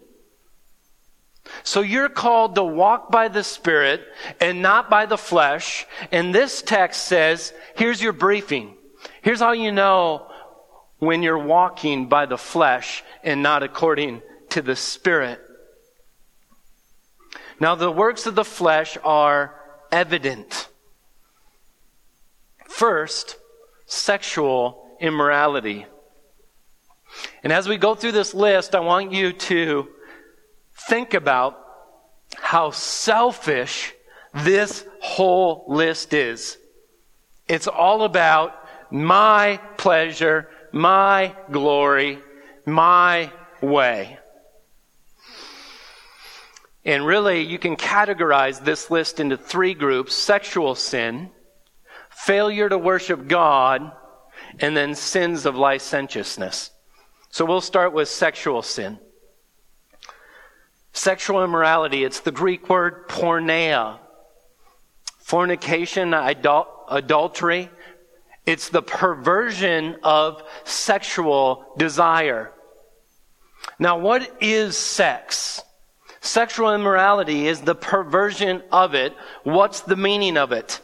So 1.63 1.81
you're 1.81 2.09
called 2.09 2.55
to 2.55 2.63
walk 2.63 3.11
by 3.11 3.27
the 3.27 3.43
Spirit 3.43 4.01
and 4.39 4.61
not 4.61 4.89
by 4.89 5.05
the 5.05 5.17
flesh. 5.17 5.85
And 6.11 6.33
this 6.33 6.61
text 6.61 7.05
says, 7.05 7.53
here's 7.75 8.01
your 8.01 8.13
briefing. 8.13 8.75
Here's 9.21 9.39
how 9.39 9.51
you 9.51 9.71
know 9.71 10.27
when 10.97 11.23
you're 11.23 11.37
walking 11.37 12.07
by 12.07 12.25
the 12.25 12.37
flesh 12.37 13.03
and 13.23 13.41
not 13.41 13.63
according 13.63 14.21
to 14.49 14.61
the 14.61 14.75
Spirit. 14.75 15.39
Now, 17.59 17.75
the 17.75 17.91
works 17.91 18.25
of 18.25 18.35
the 18.35 18.45
flesh 18.45 18.97
are 19.03 19.53
evident. 19.91 20.69
First, 22.79 23.35
sexual 23.87 24.95
immorality. 25.01 25.85
And 27.43 27.51
as 27.51 27.67
we 27.67 27.75
go 27.75 27.93
through 27.93 28.13
this 28.13 28.33
list, 28.33 28.73
I 28.73 28.79
want 28.79 29.11
you 29.11 29.33
to 29.33 29.89
think 30.87 31.13
about 31.13 31.59
how 32.37 32.71
selfish 32.71 33.91
this 34.33 34.85
whole 35.01 35.65
list 35.67 36.13
is. 36.13 36.57
It's 37.49 37.67
all 37.67 38.03
about 38.03 38.55
my 38.89 39.59
pleasure, 39.75 40.47
my 40.71 41.35
glory, 41.51 42.19
my 42.65 43.29
way. 43.59 44.19
And 46.85 47.05
really, 47.05 47.41
you 47.41 47.59
can 47.59 47.75
categorize 47.75 48.63
this 48.63 48.89
list 48.89 49.19
into 49.19 49.35
three 49.35 49.73
groups 49.73 50.15
sexual 50.15 50.75
sin, 50.75 51.31
failure 52.19 52.67
to 52.67 52.77
worship 52.77 53.27
God, 53.27 53.91
and 54.59 54.75
then 54.75 54.93
sins 54.93 55.45
of 55.45 55.55
licentiousness. 55.55 56.71
So 57.29 57.45
we'll 57.45 57.61
start 57.61 57.93
with 57.93 58.09
sexual 58.09 58.61
sin. 58.61 58.99
Sexual 60.91 61.43
immorality, 61.43 62.03
it's 62.03 62.19
the 62.19 62.31
Greek 62.31 62.67
word 62.67 63.07
porneia. 63.07 63.99
Fornication, 65.19 66.11
adul- 66.11 66.67
adultery, 66.89 67.69
it's 68.45 68.69
the 68.69 68.81
perversion 68.81 69.95
of 70.03 70.43
sexual 70.65 71.73
desire. 71.77 72.51
Now, 73.77 73.97
what 73.97 74.29
is 74.41 74.75
sex? 74.75 75.61
Sexual 76.19 76.73
immorality 76.73 77.47
is 77.47 77.61
the 77.61 77.75
perversion 77.75 78.61
of 78.71 78.93
it. 78.93 79.15
What's 79.43 79.81
the 79.81 79.95
meaning 79.95 80.35
of 80.35 80.51
it? 80.51 80.81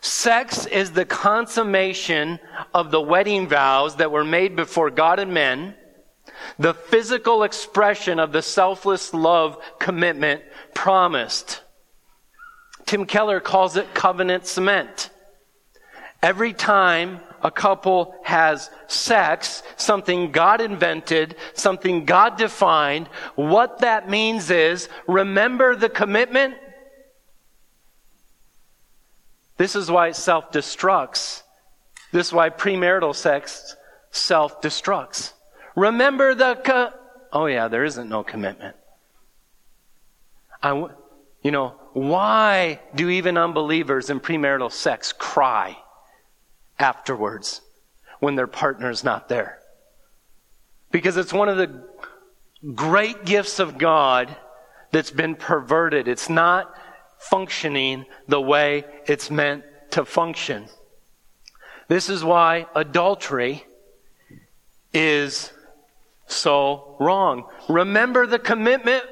Sex 0.00 0.66
is 0.66 0.92
the 0.92 1.04
consummation 1.04 2.38
of 2.72 2.90
the 2.90 3.00
wedding 3.00 3.48
vows 3.48 3.96
that 3.96 4.12
were 4.12 4.24
made 4.24 4.56
before 4.56 4.90
God 4.90 5.18
and 5.18 5.32
men, 5.34 5.74
the 6.58 6.74
physical 6.74 7.42
expression 7.42 8.18
of 8.18 8.32
the 8.32 8.42
selfless 8.42 9.12
love 9.12 9.58
commitment 9.78 10.42
promised. 10.74 11.62
Tim 12.86 13.06
Keller 13.06 13.40
calls 13.40 13.76
it 13.76 13.92
covenant 13.94 14.46
cement. 14.46 15.10
Every 16.22 16.52
time 16.52 17.20
a 17.42 17.50
couple 17.50 18.14
has 18.24 18.70
sex, 18.86 19.62
something 19.76 20.32
God 20.32 20.60
invented, 20.60 21.36
something 21.54 22.04
God 22.04 22.36
defined, 22.36 23.08
what 23.36 23.78
that 23.80 24.08
means 24.08 24.50
is 24.50 24.88
remember 25.06 25.76
the 25.76 25.88
commitment. 25.88 26.54
This 29.58 29.76
is 29.76 29.90
why 29.90 30.08
it 30.08 30.16
self 30.16 30.50
destructs. 30.50 31.42
This 32.12 32.28
is 32.28 32.32
why 32.32 32.48
premarital 32.48 33.14
sex 33.14 33.76
self 34.10 34.62
destructs. 34.62 35.32
Remember 35.76 36.34
the, 36.34 36.54
co- 36.56 36.92
oh 37.32 37.46
yeah, 37.46 37.68
there 37.68 37.84
isn't 37.84 38.08
no 38.08 38.24
commitment. 38.24 38.76
I, 40.62 40.88
you 41.42 41.50
know, 41.50 41.74
why 41.92 42.80
do 42.94 43.10
even 43.10 43.36
unbelievers 43.36 44.08
in 44.08 44.20
premarital 44.20 44.72
sex 44.72 45.12
cry? 45.12 45.76
afterwards 46.78 47.60
when 48.20 48.36
their 48.36 48.46
partner 48.46 48.90
is 48.90 49.04
not 49.04 49.28
there. 49.28 49.58
Because 50.90 51.16
it's 51.16 51.32
one 51.32 51.48
of 51.48 51.56
the 51.56 51.84
great 52.74 53.24
gifts 53.24 53.58
of 53.58 53.78
God 53.78 54.34
that's 54.90 55.10
been 55.10 55.34
perverted. 55.34 56.08
It's 56.08 56.30
not 56.30 56.74
functioning 57.18 58.06
the 58.26 58.40
way 58.40 58.84
it's 59.06 59.30
meant 59.30 59.64
to 59.90 60.04
function. 60.04 60.66
This 61.88 62.08
is 62.08 62.22
why 62.22 62.66
adultery 62.74 63.64
is 64.92 65.52
so 66.26 66.96
wrong. 67.00 67.48
Remember 67.68 68.26
the 68.26 68.38
commitment? 68.38 69.04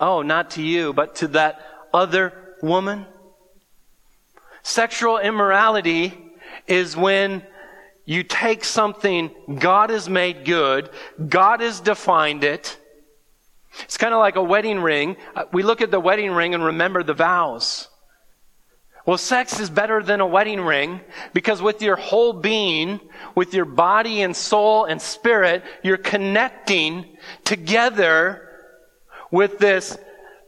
Oh, 0.00 0.22
not 0.22 0.50
to 0.52 0.62
you, 0.62 0.92
but 0.92 1.16
to 1.16 1.28
that 1.28 1.60
other 1.92 2.56
woman. 2.62 3.06
Sexual 4.62 5.18
immorality 5.18 6.14
is 6.66 6.96
when 6.96 7.42
you 8.04 8.22
take 8.22 8.64
something 8.64 9.30
God 9.58 9.90
has 9.90 10.08
made 10.08 10.44
good, 10.44 10.90
God 11.28 11.60
has 11.60 11.80
defined 11.80 12.44
it. 12.44 12.78
It's 13.80 13.96
kind 13.96 14.12
of 14.12 14.20
like 14.20 14.36
a 14.36 14.42
wedding 14.42 14.80
ring. 14.80 15.16
Uh, 15.34 15.44
we 15.52 15.62
look 15.62 15.80
at 15.80 15.90
the 15.90 16.00
wedding 16.00 16.32
ring 16.32 16.54
and 16.54 16.64
remember 16.64 17.02
the 17.02 17.14
vows. 17.14 17.88
Well, 19.04 19.18
sex 19.18 19.58
is 19.58 19.68
better 19.68 20.02
than 20.02 20.20
a 20.20 20.26
wedding 20.26 20.60
ring 20.60 21.00
because 21.32 21.60
with 21.60 21.82
your 21.82 21.96
whole 21.96 22.32
being, 22.32 23.00
with 23.34 23.52
your 23.52 23.64
body 23.64 24.22
and 24.22 24.36
soul 24.36 24.84
and 24.84 25.02
spirit, 25.02 25.64
you're 25.82 25.96
connecting 25.96 27.16
together 27.44 28.48
with 29.32 29.58
this 29.58 29.98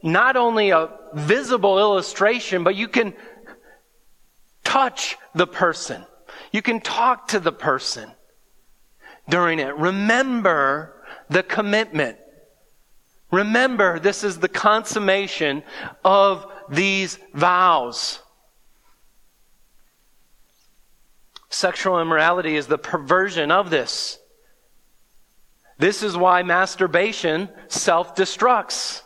not 0.02 0.36
only 0.36 0.70
a 0.70 0.90
visible 1.14 1.78
illustration, 1.78 2.62
but 2.62 2.76
you 2.76 2.86
can 2.86 3.14
touch 4.62 5.16
the 5.34 5.46
person. 5.46 6.04
You 6.52 6.62
can 6.62 6.80
talk 6.80 7.28
to 7.28 7.40
the 7.40 7.52
person 7.52 8.10
during 9.28 9.58
it. 9.58 9.74
Remember 9.76 11.02
the 11.28 11.42
commitment. 11.42 12.18
Remember, 13.34 13.98
this 13.98 14.22
is 14.22 14.38
the 14.38 14.48
consummation 14.48 15.64
of 16.04 16.46
these 16.68 17.18
vows. 17.32 18.20
Sexual 21.48 22.00
immorality 22.00 22.54
is 22.54 22.68
the 22.68 22.78
perversion 22.78 23.50
of 23.50 23.70
this. 23.70 24.20
This 25.78 26.04
is 26.04 26.16
why 26.16 26.44
masturbation 26.44 27.48
self 27.66 28.14
destructs. 28.14 29.02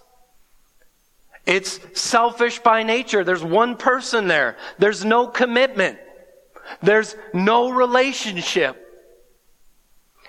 It's 1.47 1.81
selfish 1.99 2.59
by 2.59 2.83
nature. 2.83 3.25
There's 3.25 3.43
one 3.43 3.77
person 3.77 4.29
there. 4.29 4.59
There's 4.79 5.07
no 5.07 5.27
commitment. 5.27 5.99
There's 6.83 7.17
no 7.33 7.71
relationship. 7.71 8.77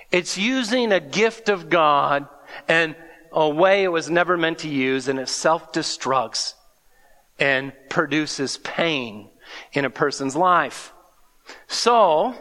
It's 0.09 0.37
using 0.37 0.93
a 0.93 1.01
gift 1.01 1.49
of 1.49 1.69
God 1.69 2.29
and 2.69 2.95
a 3.31 3.49
way 3.49 3.83
it 3.83 3.89
was 3.89 4.09
never 4.09 4.37
meant 4.37 4.59
to 4.59 4.69
use, 4.69 5.07
and 5.07 5.19
it 5.19 5.29
self 5.29 5.71
destructs 5.73 6.53
and 7.39 7.71
produces 7.89 8.57
pain 8.57 9.29
in 9.73 9.85
a 9.85 9.89
person's 9.89 10.35
life. 10.35 10.93
So, 11.67 12.35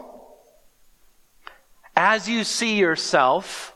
as 1.95 2.29
you 2.29 2.43
see 2.43 2.77
yourself, 2.77 3.75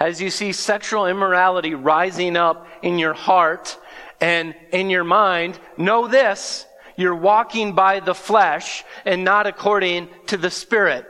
as 0.00 0.20
you 0.20 0.30
see 0.30 0.52
sexual 0.52 1.06
immorality 1.06 1.74
rising 1.74 2.36
up 2.36 2.66
in 2.82 2.98
your 2.98 3.14
heart 3.14 3.78
and 4.20 4.54
in 4.72 4.90
your 4.90 5.04
mind, 5.04 5.58
know 5.76 6.08
this 6.08 6.66
you're 6.96 7.14
walking 7.14 7.74
by 7.74 8.00
the 8.00 8.14
flesh 8.14 8.84
and 9.04 9.24
not 9.24 9.46
according 9.46 10.08
to 10.26 10.36
the 10.36 10.50
spirit. 10.50 11.06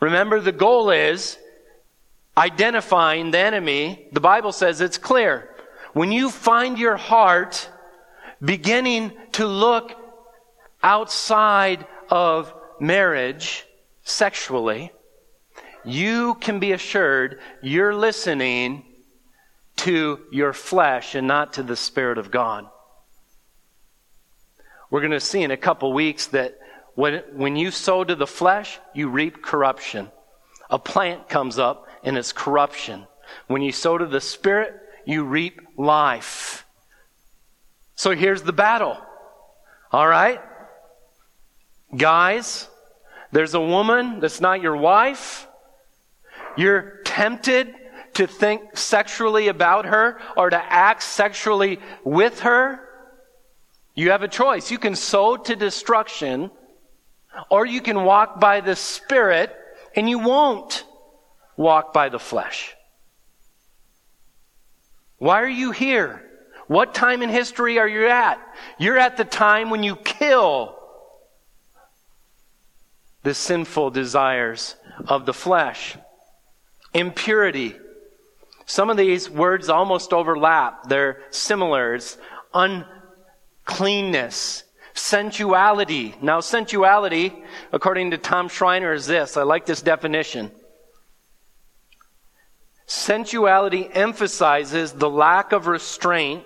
Remember, 0.00 0.40
the 0.40 0.52
goal 0.52 0.90
is 0.90 1.36
identifying 2.38 3.32
the 3.32 3.38
enemy. 3.38 4.08
The 4.12 4.20
Bible 4.20 4.52
says 4.52 4.80
it's 4.80 4.96
clear. 4.96 5.50
When 5.92 6.12
you 6.12 6.30
find 6.30 6.78
your 6.78 6.96
heart 6.96 7.68
beginning 8.40 9.12
to 9.32 9.46
look 9.46 9.96
outside 10.80 11.84
of 12.08 12.54
marriage 12.78 13.66
sexually, 14.04 14.92
you 15.84 16.34
can 16.34 16.60
be 16.60 16.72
assured 16.72 17.40
you're 17.60 17.94
listening 17.94 18.84
to 19.76 20.20
your 20.30 20.52
flesh 20.52 21.16
and 21.16 21.26
not 21.26 21.54
to 21.54 21.64
the 21.64 21.76
Spirit 21.76 22.18
of 22.18 22.30
God. 22.30 22.68
We're 24.90 25.00
going 25.00 25.10
to 25.10 25.20
see 25.20 25.42
in 25.42 25.50
a 25.50 25.56
couple 25.56 25.92
weeks 25.92 26.28
that 26.28 26.58
when, 26.94 27.22
when 27.32 27.56
you 27.56 27.72
sow 27.72 28.04
to 28.04 28.14
the 28.14 28.26
flesh, 28.26 28.78
you 28.94 29.08
reap 29.08 29.42
corruption. 29.42 30.10
A 30.70 30.78
plant 30.78 31.28
comes 31.28 31.58
up 31.58 31.87
and 32.02 32.16
it's 32.16 32.32
corruption. 32.32 33.06
When 33.46 33.62
you 33.62 33.72
sow 33.72 33.98
to 33.98 34.06
the 34.06 34.20
Spirit, 34.20 34.74
you 35.04 35.24
reap 35.24 35.60
life. 35.76 36.66
So 37.94 38.14
here's 38.14 38.42
the 38.42 38.52
battle. 38.52 38.96
All 39.92 40.06
right? 40.06 40.40
Guys, 41.96 42.68
there's 43.32 43.54
a 43.54 43.60
woman 43.60 44.20
that's 44.20 44.40
not 44.40 44.62
your 44.62 44.76
wife. 44.76 45.46
You're 46.56 47.00
tempted 47.04 47.74
to 48.14 48.26
think 48.26 48.76
sexually 48.76 49.48
about 49.48 49.86
her 49.86 50.20
or 50.36 50.50
to 50.50 50.56
act 50.56 51.02
sexually 51.02 51.78
with 52.04 52.40
her. 52.40 52.80
You 53.94 54.10
have 54.10 54.22
a 54.22 54.28
choice. 54.28 54.70
You 54.70 54.78
can 54.78 54.94
sow 54.94 55.36
to 55.36 55.56
destruction 55.56 56.50
or 57.50 57.66
you 57.66 57.80
can 57.80 58.04
walk 58.04 58.40
by 58.40 58.60
the 58.60 58.76
Spirit 58.76 59.54
and 59.94 60.08
you 60.08 60.18
won't 60.18 60.84
walk 61.58 61.92
by 61.92 62.08
the 62.08 62.18
flesh. 62.18 62.74
Why 65.18 65.42
are 65.42 65.48
you 65.48 65.72
here? 65.72 66.24
What 66.68 66.94
time 66.94 67.22
in 67.22 67.28
history 67.28 67.78
are 67.78 67.88
you 67.88 68.06
at? 68.06 68.40
You're 68.78 68.98
at 68.98 69.16
the 69.16 69.24
time 69.24 69.68
when 69.68 69.82
you 69.82 69.96
kill 69.96 70.78
the 73.24 73.34
sinful 73.34 73.90
desires 73.90 74.76
of 75.08 75.26
the 75.26 75.34
flesh. 75.34 75.96
Impurity. 76.94 77.74
Some 78.64 78.90
of 78.90 78.96
these 78.96 79.28
words 79.28 79.68
almost 79.68 80.12
overlap. 80.12 80.88
They're 80.88 81.22
similar. 81.30 81.96
It's 81.96 82.16
uncleanness, 82.54 84.62
sensuality. 84.94 86.14
Now, 86.22 86.40
sensuality, 86.40 87.34
according 87.72 88.12
to 88.12 88.18
Tom 88.18 88.48
Schreiner, 88.48 88.92
is 88.92 89.06
this. 89.06 89.36
I 89.36 89.42
like 89.42 89.66
this 89.66 89.82
definition. 89.82 90.52
Sensuality 92.88 93.94
emphasizes 93.94 94.92
the 94.92 95.10
lack 95.10 95.52
of 95.52 95.66
restraint 95.66 96.44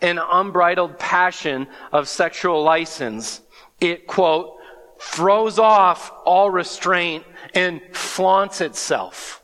and 0.00 0.18
unbridled 0.20 0.98
passion 0.98 1.68
of 1.92 2.08
sexual 2.08 2.64
license. 2.64 3.40
It, 3.80 4.08
quote, 4.08 4.56
throws 5.00 5.60
off 5.60 6.12
all 6.24 6.50
restraint 6.50 7.24
and 7.54 7.80
flaunts 7.92 8.60
itself. 8.60 9.40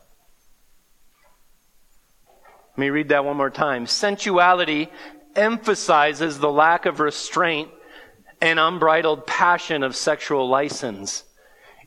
Let 2.72 2.78
me 2.78 2.90
read 2.90 3.10
that 3.10 3.24
one 3.24 3.36
more 3.36 3.50
time. 3.50 3.86
Sensuality 3.86 4.88
emphasizes 5.36 6.38
the 6.38 6.50
lack 6.50 6.84
of 6.84 6.98
restraint 6.98 7.70
and 8.40 8.58
unbridled 8.58 9.24
passion 9.24 9.84
of 9.84 9.94
sexual 9.94 10.48
license. 10.48 11.22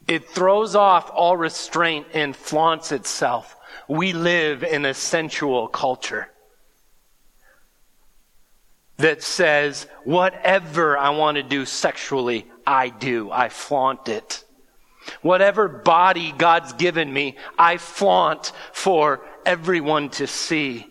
It 0.07 0.29
throws 0.29 0.75
off 0.75 1.11
all 1.13 1.35
restraint 1.35 2.07
and 2.13 2.33
flaunts 2.33 2.93
itself. 2.93 3.57
We 3.87 4.13
live 4.13 4.63
in 4.63 4.85
a 4.85 4.93
sensual 4.93 5.67
culture 5.67 6.29
that 8.97 9.23
says, 9.23 9.87
whatever 10.03 10.97
I 10.97 11.09
want 11.09 11.37
to 11.37 11.43
do 11.43 11.65
sexually, 11.65 12.47
I 12.65 12.89
do. 12.89 13.31
I 13.31 13.49
flaunt 13.49 14.07
it. 14.07 14.43
Whatever 15.21 15.67
body 15.67 16.31
God's 16.31 16.73
given 16.73 17.11
me, 17.11 17.37
I 17.57 17.77
flaunt 17.77 18.53
for 18.71 19.25
everyone 19.45 20.09
to 20.11 20.27
see. 20.27 20.87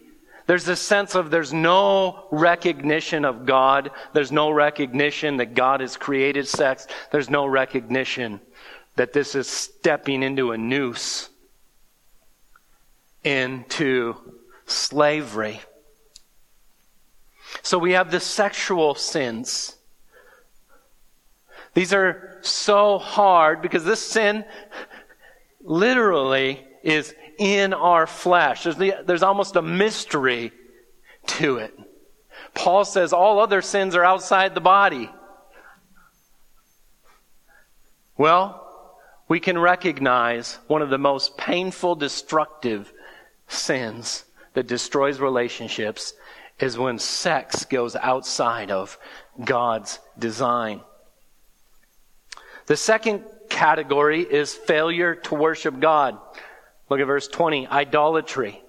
There's 0.46 0.68
a 0.68 0.76
sense 0.76 1.14
of 1.14 1.30
there's 1.30 1.52
no 1.52 2.26
recognition 2.30 3.24
of 3.24 3.46
God. 3.46 3.90
There's 4.12 4.32
no 4.32 4.50
recognition 4.50 5.38
that 5.38 5.54
God 5.54 5.80
has 5.80 5.96
created 5.96 6.46
sex. 6.48 6.86
There's 7.10 7.30
no 7.30 7.46
recognition 7.46 8.40
that 8.96 9.12
this 9.12 9.34
is 9.34 9.48
stepping 9.48 10.22
into 10.22 10.52
a 10.52 10.58
noose, 10.58 11.30
into 13.24 14.14
slavery. 14.66 15.60
So 17.62 17.78
we 17.78 17.92
have 17.92 18.10
the 18.10 18.20
sexual 18.20 18.94
sins. 18.94 19.76
These 21.74 21.92
are 21.92 22.38
so 22.42 22.98
hard 22.98 23.62
because 23.62 23.84
this 23.84 24.00
sin 24.00 24.44
literally 25.60 26.64
is 26.82 27.14
in 27.38 27.72
our 27.72 28.06
flesh. 28.06 28.64
There's, 28.64 28.76
the, 28.76 28.94
there's 29.06 29.22
almost 29.22 29.56
a 29.56 29.62
mystery 29.62 30.52
to 31.26 31.56
it. 31.58 31.78
Paul 32.54 32.84
says 32.84 33.12
all 33.12 33.38
other 33.38 33.62
sins 33.62 33.94
are 33.94 34.04
outside 34.04 34.54
the 34.54 34.60
body. 34.60 35.10
Well, 38.18 38.58
we 39.28 39.40
can 39.40 39.58
recognize 39.58 40.58
one 40.66 40.82
of 40.82 40.90
the 40.90 40.98
most 40.98 41.38
painful, 41.38 41.94
destructive 41.94 42.92
sins 43.52 44.24
that 44.54 44.66
destroys 44.66 45.20
relationships 45.20 46.14
is 46.58 46.78
when 46.78 46.98
sex 46.98 47.64
goes 47.64 47.96
outside 47.96 48.70
of 48.70 48.98
God's 49.42 49.98
design. 50.18 50.80
The 52.66 52.76
second 52.76 53.24
category 53.48 54.22
is 54.22 54.54
failure 54.54 55.14
to 55.14 55.34
worship 55.34 55.80
God. 55.80 56.18
Look 56.88 57.00
at 57.00 57.06
verse 57.06 57.28
20 57.28 57.66
idolatry. 57.66 58.62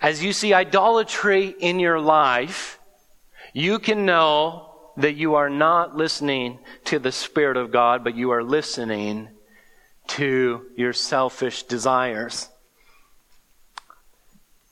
As 0.00 0.22
you 0.22 0.32
see 0.32 0.54
idolatry 0.54 1.54
in 1.58 1.80
your 1.80 2.00
life, 2.00 2.78
you 3.52 3.78
can 3.78 4.06
know 4.06 4.68
that 4.96 5.14
you 5.14 5.36
are 5.36 5.50
not 5.50 5.96
listening 5.96 6.58
to 6.84 6.98
the 6.98 7.12
Spirit 7.12 7.56
of 7.56 7.70
God, 7.70 8.02
but 8.02 8.16
you 8.16 8.30
are 8.30 8.42
listening 8.42 9.28
to 10.08 10.66
your 10.76 10.92
selfish 10.92 11.62
desires. 11.64 12.48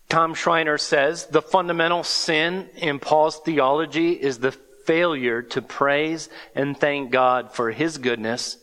Tom 0.09 0.35
Schreiner 0.35 0.79
says 0.79 1.27
the 1.27 1.43
fundamental 1.43 2.05
sin 2.05 2.69
in 2.77 2.99
Paul's 2.99 3.39
theology 3.41 4.13
is 4.13 4.39
the 4.39 4.53
failure 4.53 5.43
to 5.43 5.61
praise 5.61 6.29
and 6.55 6.79
thank 6.79 7.11
God 7.11 7.53
for 7.53 7.73
his 7.73 7.99
goodness 7.99 8.59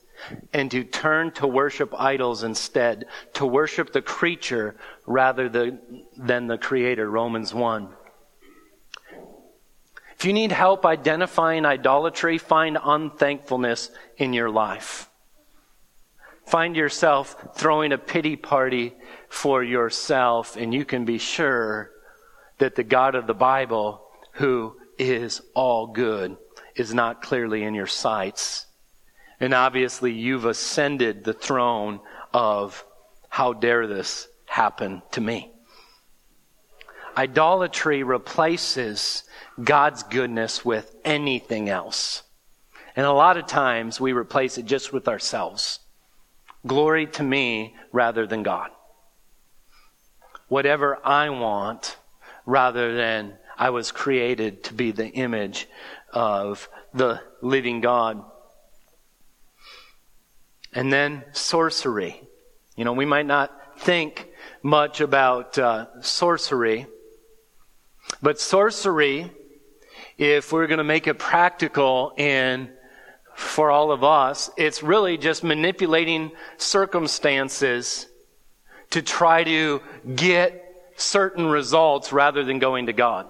and 0.53 0.71
to 0.71 0.85
turn 0.85 1.31
to 1.31 1.45
worship 1.45 1.93
idols 1.99 2.43
instead, 2.43 3.05
to 3.33 3.45
worship 3.45 3.91
the 3.91 4.01
creature 4.01 4.75
rather 5.05 5.49
than 5.49 6.47
the 6.47 6.57
creator, 6.57 7.09
Romans 7.09 7.53
1. 7.53 7.89
If 10.15 10.25
you 10.25 10.31
need 10.31 10.53
help 10.53 10.85
identifying 10.85 11.65
idolatry, 11.65 12.37
find 12.37 12.77
unthankfulness 12.81 13.91
in 14.15 14.31
your 14.31 14.49
life. 14.49 15.09
Find 16.45 16.77
yourself 16.77 17.55
throwing 17.55 17.91
a 17.91 17.97
pity 17.97 18.37
party 18.37 18.93
for 19.33 19.63
yourself, 19.63 20.55
and 20.55 20.71
you 20.71 20.85
can 20.85 21.05
be 21.05 21.17
sure 21.17 21.89
that 22.59 22.75
the 22.75 22.83
God 22.83 23.15
of 23.15 23.25
the 23.25 23.33
Bible, 23.33 24.05
who 24.33 24.79
is 24.99 25.41
all 25.55 25.87
good, 25.87 26.37
is 26.75 26.93
not 26.93 27.23
clearly 27.23 27.63
in 27.63 27.73
your 27.73 27.87
sights. 27.87 28.67
And 29.39 29.55
obviously, 29.55 30.11
you've 30.13 30.45
ascended 30.45 31.23
the 31.23 31.33
throne 31.33 31.99
of 32.31 32.85
how 33.27 33.53
dare 33.53 33.87
this 33.87 34.27
happen 34.45 35.01
to 35.13 35.19
me? 35.19 35.51
Idolatry 37.17 38.03
replaces 38.03 39.23
God's 39.61 40.03
goodness 40.03 40.63
with 40.63 40.95
anything 41.03 41.69
else. 41.69 42.21
And 42.95 43.07
a 43.07 43.11
lot 43.11 43.37
of 43.37 43.47
times 43.47 43.99
we 43.99 44.13
replace 44.13 44.59
it 44.59 44.65
just 44.65 44.93
with 44.93 45.07
ourselves. 45.07 45.79
Glory 46.67 47.07
to 47.07 47.23
me 47.23 47.75
rather 47.91 48.27
than 48.27 48.43
God. 48.43 48.69
Whatever 50.53 50.99
I 51.03 51.31
want 51.31 51.97
rather 52.45 52.95
than 52.95 53.33
I 53.57 53.71
was 53.71 53.91
created 53.91 54.65
to 54.65 54.75
be 54.75 54.91
the 54.91 55.07
image 55.07 55.67
of 56.11 56.69
the 56.93 57.21
living 57.41 57.81
God. 57.81 58.23
And 60.71 60.93
then 60.93 61.23
sorcery. 61.31 62.21
You 62.75 62.85
know, 62.85 62.93
we 62.93 63.03
might 63.03 63.25
not 63.25 63.79
think 63.79 64.29
much 64.61 65.01
about 65.01 65.57
uh, 65.57 65.87
sorcery, 66.01 66.85
but 68.21 68.39
sorcery, 68.39 69.31
if 70.19 70.51
we're 70.51 70.67
going 70.67 70.77
to 70.77 70.83
make 70.83 71.07
it 71.07 71.17
practical 71.17 72.13
and 72.15 72.69
for 73.33 73.71
all 73.71 73.91
of 73.91 74.03
us, 74.03 74.51
it's 74.55 74.83
really 74.83 75.17
just 75.17 75.43
manipulating 75.43 76.31
circumstances 76.57 78.05
to 78.93 79.01
try 79.01 79.43
to 79.43 79.81
get 80.15 80.91
certain 80.95 81.47
results 81.47 82.13
rather 82.13 82.43
than 82.43 82.59
going 82.59 82.85
to 82.85 82.93
God. 82.93 83.27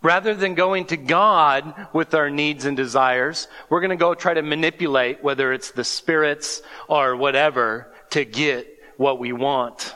Rather 0.00 0.34
than 0.34 0.54
going 0.54 0.84
to 0.86 0.96
God 0.96 1.88
with 1.92 2.14
our 2.14 2.30
needs 2.30 2.64
and 2.64 2.76
desires, 2.76 3.48
we're 3.68 3.80
going 3.80 3.90
to 3.90 3.96
go 3.96 4.14
try 4.14 4.34
to 4.34 4.42
manipulate, 4.42 5.22
whether 5.22 5.52
it's 5.52 5.72
the 5.72 5.84
spirits 5.84 6.62
or 6.88 7.16
whatever, 7.16 7.92
to 8.10 8.24
get 8.24 8.66
what 8.96 9.18
we 9.18 9.32
want. 9.32 9.94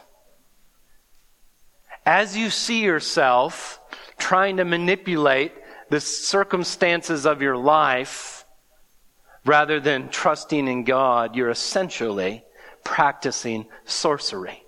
As 2.05 2.37
you 2.37 2.51
see 2.51 2.83
yourself 2.83 3.81
trying 4.19 4.57
to 4.57 4.65
manipulate 4.65 5.53
the 5.91 6.01
circumstances 6.01 7.27
of 7.27 7.43
your 7.43 7.57
life, 7.57 8.45
rather 9.45 9.79
than 9.79 10.09
trusting 10.09 10.67
in 10.67 10.83
God, 10.83 11.37
you're 11.37 11.51
essentially 11.51 12.45
practicing 12.87 13.66
sorcery. 13.85 14.62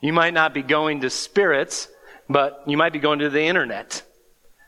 You 0.00 0.12
might 0.12 0.32
not 0.32 0.54
be 0.54 0.62
going 0.62 1.00
to 1.00 1.10
spirits, 1.10 1.88
but 2.28 2.62
you 2.66 2.76
might 2.76 2.92
be 2.92 3.00
going 3.00 3.18
to 3.18 3.28
the 3.28 3.42
internet. 3.42 4.02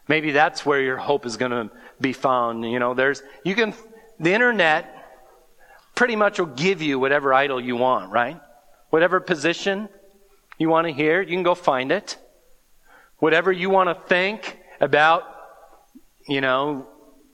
Maybe 0.08 0.32
that's 0.32 0.66
where 0.66 0.80
your 0.80 0.96
hope 0.96 1.24
is 1.24 1.36
going 1.36 1.52
to 1.52 1.70
be 2.00 2.12
found. 2.12 2.64
You 2.64 2.80
know, 2.80 2.92
there's, 2.92 3.22
you 3.44 3.54
can, 3.54 3.72
the 4.18 4.34
internet 4.34 4.92
pretty 5.94 6.16
much 6.16 6.40
will 6.40 6.46
give 6.46 6.82
you 6.82 6.98
whatever 6.98 7.32
idol 7.32 7.60
you 7.60 7.76
want, 7.76 8.10
right? 8.10 8.38
Whatever 8.90 9.20
position 9.20 9.88
you 10.58 10.68
want 10.68 10.88
to 10.88 10.92
hear, 10.92 11.22
you 11.22 11.30
can 11.30 11.44
go 11.44 11.54
find 11.54 11.92
it. 11.92 12.18
Whatever 13.18 13.52
you 13.52 13.70
want 13.70 13.88
to 13.88 14.08
think 14.08 14.58
about, 14.80 15.22
you 16.26 16.40
know, 16.40 16.88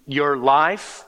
your 0.06 0.36
life, 0.36 1.04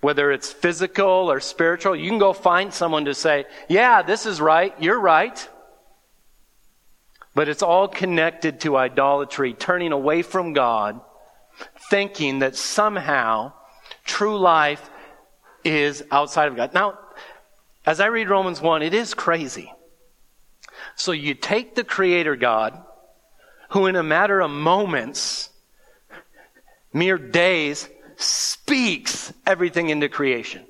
whether 0.00 0.30
it's 0.30 0.52
physical 0.52 1.30
or 1.30 1.40
spiritual, 1.40 1.96
you 1.96 2.08
can 2.08 2.18
go 2.18 2.32
find 2.32 2.72
someone 2.72 3.06
to 3.06 3.14
say, 3.14 3.46
yeah, 3.68 4.02
this 4.02 4.26
is 4.26 4.40
right, 4.40 4.74
you're 4.80 5.00
right. 5.00 5.48
But 7.34 7.48
it's 7.48 7.62
all 7.62 7.88
connected 7.88 8.60
to 8.60 8.76
idolatry, 8.76 9.54
turning 9.54 9.92
away 9.92 10.22
from 10.22 10.52
God, 10.52 11.00
thinking 11.90 12.40
that 12.40 12.56
somehow 12.56 13.52
true 14.04 14.38
life 14.38 14.88
is 15.64 16.04
outside 16.10 16.48
of 16.48 16.56
God. 16.56 16.74
Now, 16.74 16.98
as 17.84 18.00
I 18.00 18.06
read 18.06 18.28
Romans 18.28 18.60
1, 18.60 18.82
it 18.82 18.94
is 18.94 19.14
crazy. 19.14 19.72
So 20.94 21.12
you 21.12 21.34
take 21.34 21.74
the 21.74 21.84
Creator 21.84 22.36
God, 22.36 22.80
who 23.70 23.86
in 23.86 23.96
a 23.96 24.02
matter 24.02 24.40
of 24.40 24.50
moments, 24.50 25.50
mere 26.92 27.18
days, 27.18 27.88
speaks 28.18 29.32
everything 29.46 29.88
into 29.88 30.08
creation. 30.08 30.64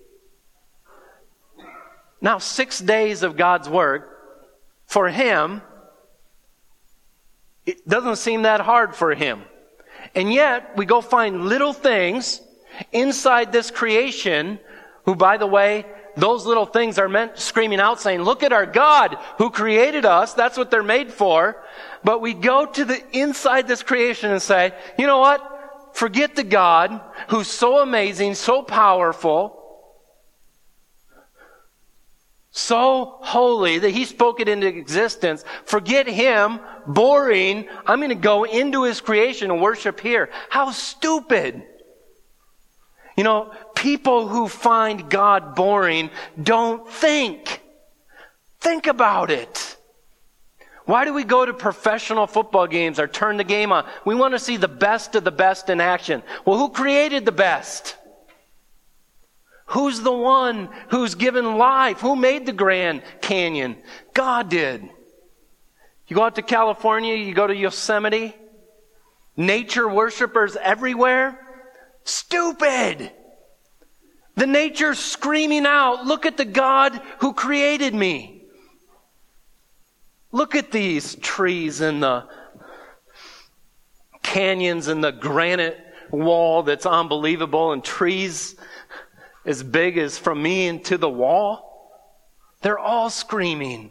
Now, 2.20 2.38
six 2.38 2.78
days 2.78 3.22
of 3.22 3.36
God's 3.36 3.68
work, 3.68 4.14
for 4.86 5.08
Him, 5.08 5.62
it 7.64 7.86
doesn't 7.88 8.16
seem 8.16 8.42
that 8.42 8.60
hard 8.60 8.94
for 8.94 9.14
Him. 9.14 9.42
And 10.14 10.32
yet, 10.32 10.76
we 10.76 10.86
go 10.86 11.00
find 11.00 11.46
little 11.46 11.72
things 11.72 12.40
inside 12.92 13.52
this 13.52 13.70
creation, 13.70 14.58
who, 15.04 15.14
by 15.14 15.36
the 15.36 15.46
way, 15.46 15.84
those 16.16 16.44
little 16.44 16.66
things 16.66 16.98
are 16.98 17.08
meant 17.08 17.38
screaming 17.38 17.80
out 17.80 18.00
saying, 18.00 18.22
look 18.22 18.42
at 18.42 18.52
our 18.52 18.66
God 18.66 19.16
who 19.38 19.50
created 19.50 20.04
us. 20.04 20.34
That's 20.34 20.58
what 20.58 20.70
they're 20.70 20.82
made 20.82 21.12
for. 21.12 21.62
But 22.02 22.20
we 22.20 22.34
go 22.34 22.66
to 22.66 22.84
the 22.84 23.00
inside 23.16 23.68
this 23.68 23.82
creation 23.82 24.32
and 24.32 24.42
say, 24.42 24.72
you 24.98 25.06
know 25.06 25.18
what? 25.18 25.57
Forget 25.92 26.36
the 26.36 26.44
God 26.44 27.00
who's 27.28 27.48
so 27.48 27.80
amazing, 27.80 28.34
so 28.34 28.62
powerful, 28.62 29.54
so 32.50 33.18
holy 33.20 33.78
that 33.78 33.90
he 33.90 34.04
spoke 34.04 34.40
it 34.40 34.48
into 34.48 34.66
existence. 34.66 35.44
Forget 35.64 36.06
him, 36.06 36.60
boring. 36.86 37.68
I'm 37.86 38.00
going 38.00 38.08
to 38.10 38.14
go 38.14 38.44
into 38.44 38.84
his 38.84 39.00
creation 39.00 39.50
and 39.50 39.60
worship 39.60 40.00
here. 40.00 40.30
How 40.48 40.70
stupid. 40.72 41.62
You 43.16 43.24
know, 43.24 43.52
people 43.74 44.28
who 44.28 44.48
find 44.48 45.10
God 45.10 45.54
boring 45.54 46.10
don't 46.40 46.88
think. 46.88 47.62
Think 48.60 48.86
about 48.86 49.30
it. 49.30 49.77
Why 50.88 51.04
do 51.04 51.12
we 51.12 51.22
go 51.22 51.44
to 51.44 51.52
professional 51.52 52.26
football 52.26 52.66
games 52.66 52.98
or 52.98 53.06
turn 53.06 53.36
the 53.36 53.44
game 53.44 53.72
on? 53.72 53.86
We 54.06 54.14
want 54.14 54.32
to 54.32 54.38
see 54.38 54.56
the 54.56 54.68
best 54.68 55.14
of 55.16 55.22
the 55.22 55.30
best 55.30 55.68
in 55.68 55.82
action. 55.82 56.22
Well, 56.46 56.56
who 56.56 56.70
created 56.70 57.26
the 57.26 57.30
best? 57.30 57.94
Who's 59.66 60.00
the 60.00 60.14
one 60.14 60.70
who's 60.88 61.14
given 61.14 61.58
life? 61.58 62.00
Who 62.00 62.16
made 62.16 62.46
the 62.46 62.54
Grand 62.54 63.02
Canyon? 63.20 63.76
God 64.14 64.48
did. 64.48 64.88
You 66.06 66.16
go 66.16 66.22
out 66.22 66.36
to 66.36 66.42
California, 66.42 67.16
you 67.16 67.34
go 67.34 67.46
to 67.46 67.54
Yosemite, 67.54 68.34
nature 69.36 69.86
worshipers 69.86 70.56
everywhere. 70.56 71.38
Stupid! 72.04 73.12
The 74.36 74.46
nature 74.46 74.94
screaming 74.94 75.66
out, 75.66 76.06
look 76.06 76.24
at 76.24 76.38
the 76.38 76.46
God 76.46 76.98
who 77.18 77.34
created 77.34 77.94
me. 77.94 78.37
Look 80.30 80.54
at 80.54 80.70
these 80.70 81.14
trees 81.16 81.80
and 81.80 82.02
the 82.02 82.24
canyons 84.22 84.88
and 84.88 85.02
the 85.02 85.12
granite 85.12 85.78
wall 86.10 86.62
that's 86.62 86.86
unbelievable 86.86 87.72
and 87.72 87.82
trees 87.82 88.56
as 89.44 89.62
big 89.62 89.96
as 89.96 90.18
from 90.18 90.42
me 90.42 90.66
into 90.66 90.98
the 90.98 91.08
wall. 91.08 92.04
They're 92.60 92.78
all 92.78 93.08
screaming. 93.08 93.90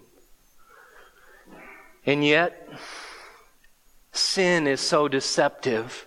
And 2.06 2.24
yet, 2.24 2.70
sin 4.12 4.68
is 4.68 4.80
so 4.80 5.08
deceptive 5.08 6.06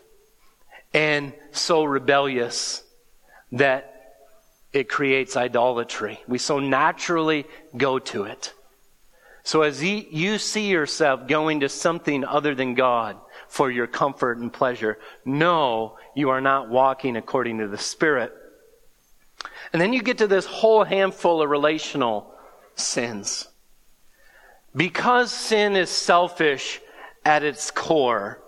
and 0.94 1.32
so 1.52 1.84
rebellious 1.84 2.84
that 3.52 3.86
it 4.72 4.88
creates 4.88 5.36
idolatry. 5.36 6.20
We 6.28 6.38
so 6.38 6.60
naturally 6.60 7.46
go 7.76 7.98
to 7.98 8.24
it. 8.24 8.52
So 9.42 9.62
as 9.62 9.82
you 9.82 10.38
see 10.38 10.68
yourself 10.68 11.26
going 11.26 11.60
to 11.60 11.68
something 11.68 12.24
other 12.24 12.54
than 12.54 12.74
God 12.74 13.16
for 13.48 13.70
your 13.70 13.86
comfort 13.86 14.38
and 14.38 14.52
pleasure, 14.52 14.98
know 15.24 15.96
you 16.14 16.30
are 16.30 16.40
not 16.40 16.68
walking 16.68 17.16
according 17.16 17.58
to 17.58 17.68
the 17.68 17.78
Spirit. 17.78 18.32
And 19.72 19.80
then 19.80 19.92
you 19.92 20.02
get 20.02 20.18
to 20.18 20.26
this 20.26 20.46
whole 20.46 20.84
handful 20.84 21.42
of 21.42 21.48
relational 21.48 22.34
sins. 22.74 23.48
Because 24.74 25.32
sin 25.32 25.74
is 25.74 25.90
selfish 25.90 26.80
at 27.24 27.42
its 27.42 27.70
core, 27.70 28.40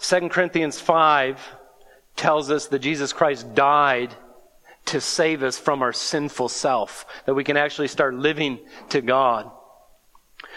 2 0.00 0.28
Corinthians 0.28 0.80
5 0.80 1.40
tells 2.16 2.50
us 2.50 2.66
that 2.66 2.80
Jesus 2.80 3.12
Christ 3.12 3.54
died 3.54 4.14
to 4.88 5.00
save 5.00 5.42
us 5.42 5.58
from 5.58 5.82
our 5.82 5.92
sinful 5.92 6.48
self, 6.48 7.06
that 7.26 7.34
we 7.34 7.44
can 7.44 7.56
actually 7.56 7.88
start 7.88 8.14
living 8.14 8.58
to 8.90 9.00
God. 9.00 9.50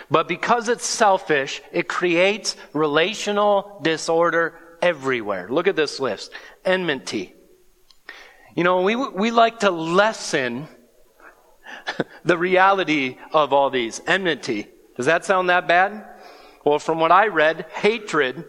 But 0.10 0.28
because 0.28 0.70
it's 0.70 0.86
selfish, 0.86 1.62
it 1.72 1.88
creates 1.88 2.56
relational 2.74 3.80
disorder 3.82 4.58
everywhere. 4.82 5.48
Look 5.50 5.68
at 5.68 5.76
this 5.76 6.00
list. 6.00 6.32
Enmity. 6.66 7.34
You 8.56 8.64
know, 8.64 8.82
we, 8.82 8.96
we 8.96 9.32
like 9.32 9.60
to 9.60 9.72
lessen 9.72 10.68
the 12.26 12.38
reality 12.38 13.18
of 13.34 13.54
all 13.54 13.70
these. 13.70 14.02
Enmity. 14.08 14.68
Does 14.98 15.06
that 15.06 15.26
sound 15.26 15.50
that 15.50 15.68
bad? 15.68 16.06
Well, 16.66 16.80
from 16.80 17.00
what 17.00 17.12
I 17.12 17.28
read, 17.28 17.66
hatred 17.76 18.46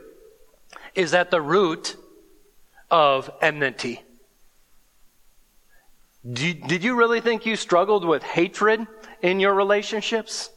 is 0.94 1.14
at 1.14 1.30
the 1.30 1.40
root 1.40 1.96
of 2.90 3.30
enmity. 3.40 4.02
Did 6.30 6.84
you 6.84 6.94
really 6.94 7.20
think 7.20 7.46
you 7.46 7.56
struggled 7.56 8.04
with 8.04 8.22
hatred 8.22 8.86
in 9.22 9.40
your 9.40 9.54
relationships? 9.54 10.50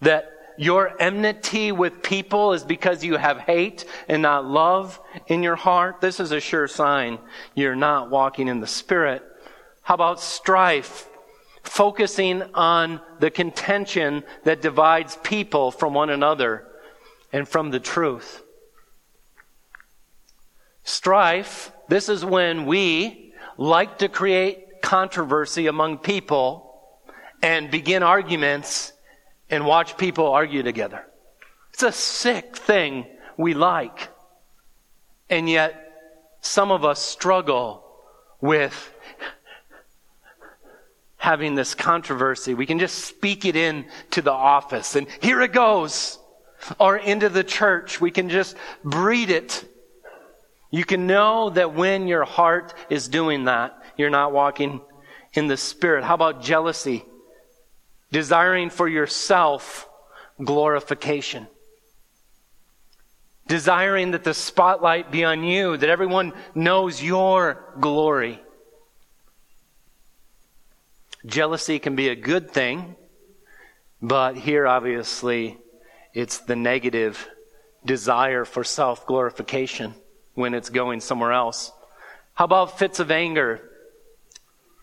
That 0.00 0.30
your 0.56 1.00
enmity 1.00 1.72
with 1.72 2.02
people 2.02 2.52
is 2.52 2.62
because 2.62 3.04
you 3.04 3.16
have 3.16 3.38
hate 3.38 3.84
and 4.08 4.22
not 4.22 4.44
love 4.44 5.00
in 5.26 5.42
your 5.42 5.56
heart? 5.56 6.00
This 6.00 6.20
is 6.20 6.32
a 6.32 6.40
sure 6.40 6.68
sign 6.68 7.18
you're 7.54 7.76
not 7.76 8.10
walking 8.10 8.48
in 8.48 8.60
the 8.60 8.66
Spirit. 8.66 9.22
How 9.82 9.94
about 9.94 10.20
strife? 10.20 11.08
Focusing 11.62 12.42
on 12.54 13.00
the 13.18 13.30
contention 13.30 14.22
that 14.44 14.62
divides 14.62 15.18
people 15.24 15.72
from 15.72 15.92
one 15.92 16.10
another 16.10 16.66
and 17.32 17.48
from 17.48 17.70
the 17.70 17.80
truth. 17.80 18.42
Strife, 20.84 21.72
this 21.88 22.08
is 22.08 22.24
when 22.24 22.66
we 22.66 23.32
like 23.56 23.98
to 23.98 24.08
create 24.08 24.82
controversy 24.82 25.66
among 25.66 25.98
people 25.98 26.80
and 27.42 27.70
begin 27.70 28.02
arguments 28.02 28.92
and 29.50 29.64
watch 29.64 29.96
people 29.96 30.26
argue 30.28 30.62
together. 30.62 31.04
It's 31.72 31.82
a 31.82 31.92
sick 31.92 32.56
thing 32.56 33.06
we 33.36 33.54
like. 33.54 34.08
And 35.28 35.48
yet, 35.48 35.82
some 36.40 36.70
of 36.70 36.84
us 36.84 37.00
struggle 37.00 37.84
with 38.40 38.92
having 41.16 41.54
this 41.54 41.74
controversy. 41.74 42.54
We 42.54 42.66
can 42.66 42.78
just 42.78 43.04
speak 43.04 43.44
it 43.44 43.56
in 43.56 43.86
to 44.12 44.22
the 44.22 44.32
office 44.32 44.94
and 44.94 45.08
here 45.20 45.40
it 45.42 45.52
goes. 45.52 46.18
Or 46.80 46.96
into 46.96 47.28
the 47.28 47.44
church. 47.44 48.00
We 48.00 48.10
can 48.10 48.28
just 48.28 48.56
breed 48.82 49.30
it 49.30 49.64
you 50.70 50.84
can 50.84 51.06
know 51.06 51.50
that 51.50 51.74
when 51.74 52.08
your 52.08 52.24
heart 52.24 52.74
is 52.90 53.08
doing 53.08 53.44
that, 53.44 53.80
you're 53.96 54.10
not 54.10 54.32
walking 54.32 54.80
in 55.32 55.46
the 55.46 55.56
Spirit. 55.56 56.04
How 56.04 56.14
about 56.14 56.42
jealousy? 56.42 57.04
Desiring 58.10 58.70
for 58.70 58.88
yourself 58.88 59.88
glorification. 60.42 61.46
Desiring 63.46 64.10
that 64.10 64.24
the 64.24 64.34
spotlight 64.34 65.12
be 65.12 65.24
on 65.24 65.44
you, 65.44 65.76
that 65.76 65.88
everyone 65.88 66.32
knows 66.54 67.02
your 67.02 67.74
glory. 67.78 68.40
Jealousy 71.24 71.78
can 71.78 71.94
be 71.94 72.08
a 72.08 72.16
good 72.16 72.50
thing, 72.50 72.96
but 74.02 74.36
here 74.36 74.66
obviously 74.66 75.58
it's 76.12 76.38
the 76.38 76.56
negative 76.56 77.28
desire 77.84 78.44
for 78.44 78.64
self 78.64 79.06
glorification 79.06 79.94
when 80.36 80.54
it's 80.54 80.70
going 80.70 81.00
somewhere 81.00 81.32
else. 81.32 81.72
How 82.34 82.44
about 82.44 82.78
fits 82.78 83.00
of 83.00 83.10
anger? 83.10 83.68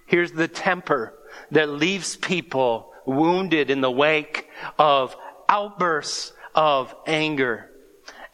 Here's 0.06 0.34
the 0.34 0.50
temper 0.50 1.13
that 1.52 1.70
leaves 1.70 2.18
people 2.18 2.92
wounded 3.06 3.70
in 3.70 3.80
the 3.80 3.92
wake 3.92 4.50
of 4.78 5.16
outbursts 5.48 6.34
of 6.54 6.94
anger. 7.06 7.70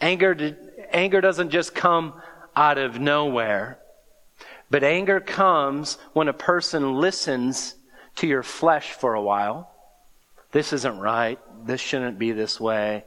Anger, 0.02 0.58
anger 0.92 1.22
doesn't 1.22 1.50
just 1.50 1.76
come 1.76 2.14
out 2.56 2.78
of 2.78 3.00
nowhere, 3.00 3.80
but 4.70 4.84
anger 4.84 5.20
comes 5.20 5.98
when 6.14 6.28
a 6.28 6.34
person 6.34 6.96
listens 6.96 7.76
to 8.16 8.28
your 8.28 8.44
flesh 8.44 8.92
for 8.92 9.14
a 9.14 9.22
while. 9.22 9.72
This 10.52 10.74
isn't 10.74 11.00
right. 11.00 11.40
This 11.66 11.82
shouldn't 11.82 12.18
be 12.18 12.32
this 12.32 12.60
way. 12.60 13.04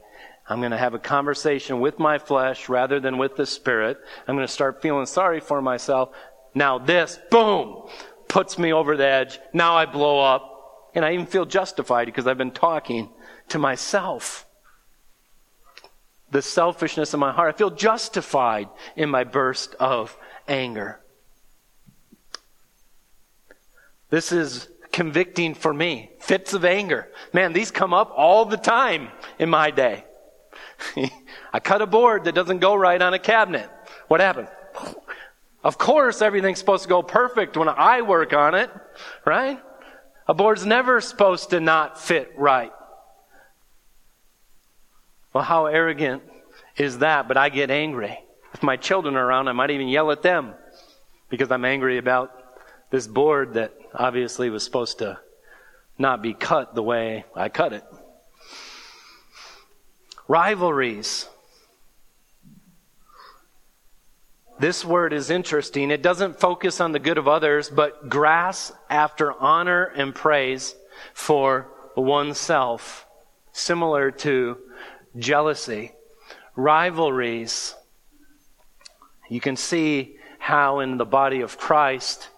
I'm 0.47 0.59
going 0.59 0.71
to 0.71 0.77
have 0.77 0.93
a 0.93 0.99
conversation 0.99 1.79
with 1.79 1.99
my 1.99 2.17
flesh 2.17 2.67
rather 2.67 2.99
than 2.99 3.17
with 3.17 3.35
the 3.35 3.45
spirit. 3.45 3.97
I'm 4.27 4.35
going 4.35 4.45
to 4.45 4.53
start 4.53 4.81
feeling 4.81 5.05
sorry 5.05 5.39
for 5.39 5.61
myself. 5.61 6.09
Now 6.53 6.79
this, 6.79 7.17
boom, 7.31 7.87
puts 8.27 8.57
me 8.57 8.73
over 8.73 8.97
the 8.97 9.05
edge. 9.05 9.39
Now 9.53 9.75
I 9.75 9.85
blow 9.85 10.19
up. 10.19 10.49
And 10.95 11.03
I 11.03 11.13
even 11.13 11.25
feel 11.25 11.45
justified 11.45 12.05
because 12.05 12.27
I've 12.27 12.37
been 12.37 12.51
talking 12.51 13.09
to 13.49 13.57
myself. 13.57 14.45
The 16.29 16.41
selfishness 16.41 17.13
in 17.13 17.19
my 17.19 17.31
heart. 17.31 17.55
I 17.55 17.57
feel 17.57 17.71
justified 17.71 18.69
in 18.95 19.09
my 19.09 19.23
burst 19.23 19.75
of 19.79 20.15
anger. 20.47 20.99
This 24.09 24.31
is 24.31 24.67
convicting 24.91 25.55
for 25.55 25.73
me. 25.73 26.11
Fits 26.19 26.53
of 26.53 26.63
anger. 26.63 27.09
Man, 27.33 27.53
these 27.53 27.71
come 27.71 27.93
up 27.93 28.11
all 28.15 28.45
the 28.45 28.57
time 28.57 29.09
in 29.39 29.49
my 29.49 29.71
day. 29.71 30.03
I 31.53 31.59
cut 31.59 31.81
a 31.81 31.87
board 31.87 32.25
that 32.25 32.35
doesn't 32.35 32.59
go 32.59 32.75
right 32.75 33.01
on 33.01 33.13
a 33.13 33.19
cabinet. 33.19 33.69
What 34.07 34.19
happened? 34.19 34.47
Of 35.63 35.77
course, 35.77 36.21
everything's 36.21 36.59
supposed 36.59 36.83
to 36.83 36.89
go 36.89 37.01
perfect 37.01 37.55
when 37.55 37.69
I 37.69 38.01
work 38.01 38.33
on 38.33 38.53
it, 38.53 38.69
right? 39.25 39.59
A 40.27 40.33
board's 40.33 40.65
never 40.65 40.99
supposed 41.01 41.51
to 41.51 41.59
not 41.59 41.99
fit 41.99 42.33
right. 42.37 42.71
Well, 45.33 45.43
how 45.43 45.65
arrogant 45.65 46.23
is 46.77 46.99
that? 46.99 47.27
But 47.27 47.37
I 47.37 47.49
get 47.49 47.71
angry. 47.71 48.19
If 48.53 48.61
my 48.61 48.77
children 48.77 49.15
are 49.15 49.25
around, 49.25 49.47
I 49.47 49.53
might 49.53 49.71
even 49.71 49.87
yell 49.87 50.11
at 50.11 50.21
them 50.21 50.53
because 51.29 51.51
I'm 51.51 51.65
angry 51.65 51.97
about 51.97 52.31
this 52.91 53.07
board 53.07 53.55
that 53.55 53.73
obviously 53.93 54.49
was 54.49 54.63
supposed 54.63 54.99
to 54.99 55.19
not 55.97 56.21
be 56.21 56.33
cut 56.33 56.75
the 56.75 56.83
way 56.83 57.25
I 57.35 57.49
cut 57.49 57.73
it. 57.73 57.83
Rivalries. 60.27 61.27
This 64.59 64.85
word 64.85 65.11
is 65.11 65.29
interesting. 65.29 65.91
It 65.91 66.01
doesn't 66.01 66.39
focus 66.39 66.79
on 66.79 66.91
the 66.91 66.99
good 66.99 67.17
of 67.17 67.27
others, 67.27 67.69
but 67.69 68.09
grass 68.09 68.71
after 68.89 69.33
honor 69.33 69.85
and 69.85 70.15
praise 70.15 70.75
for 71.13 71.67
oneself, 71.97 73.05
similar 73.51 74.11
to 74.11 74.57
jealousy. 75.17 75.91
Rivalries. 76.55 77.75
You 79.29 79.41
can 79.41 79.57
see 79.57 80.17
how 80.39 80.79
in 80.79 80.97
the 80.97 81.05
body 81.05 81.41
of 81.41 81.57
Christ, 81.57 82.29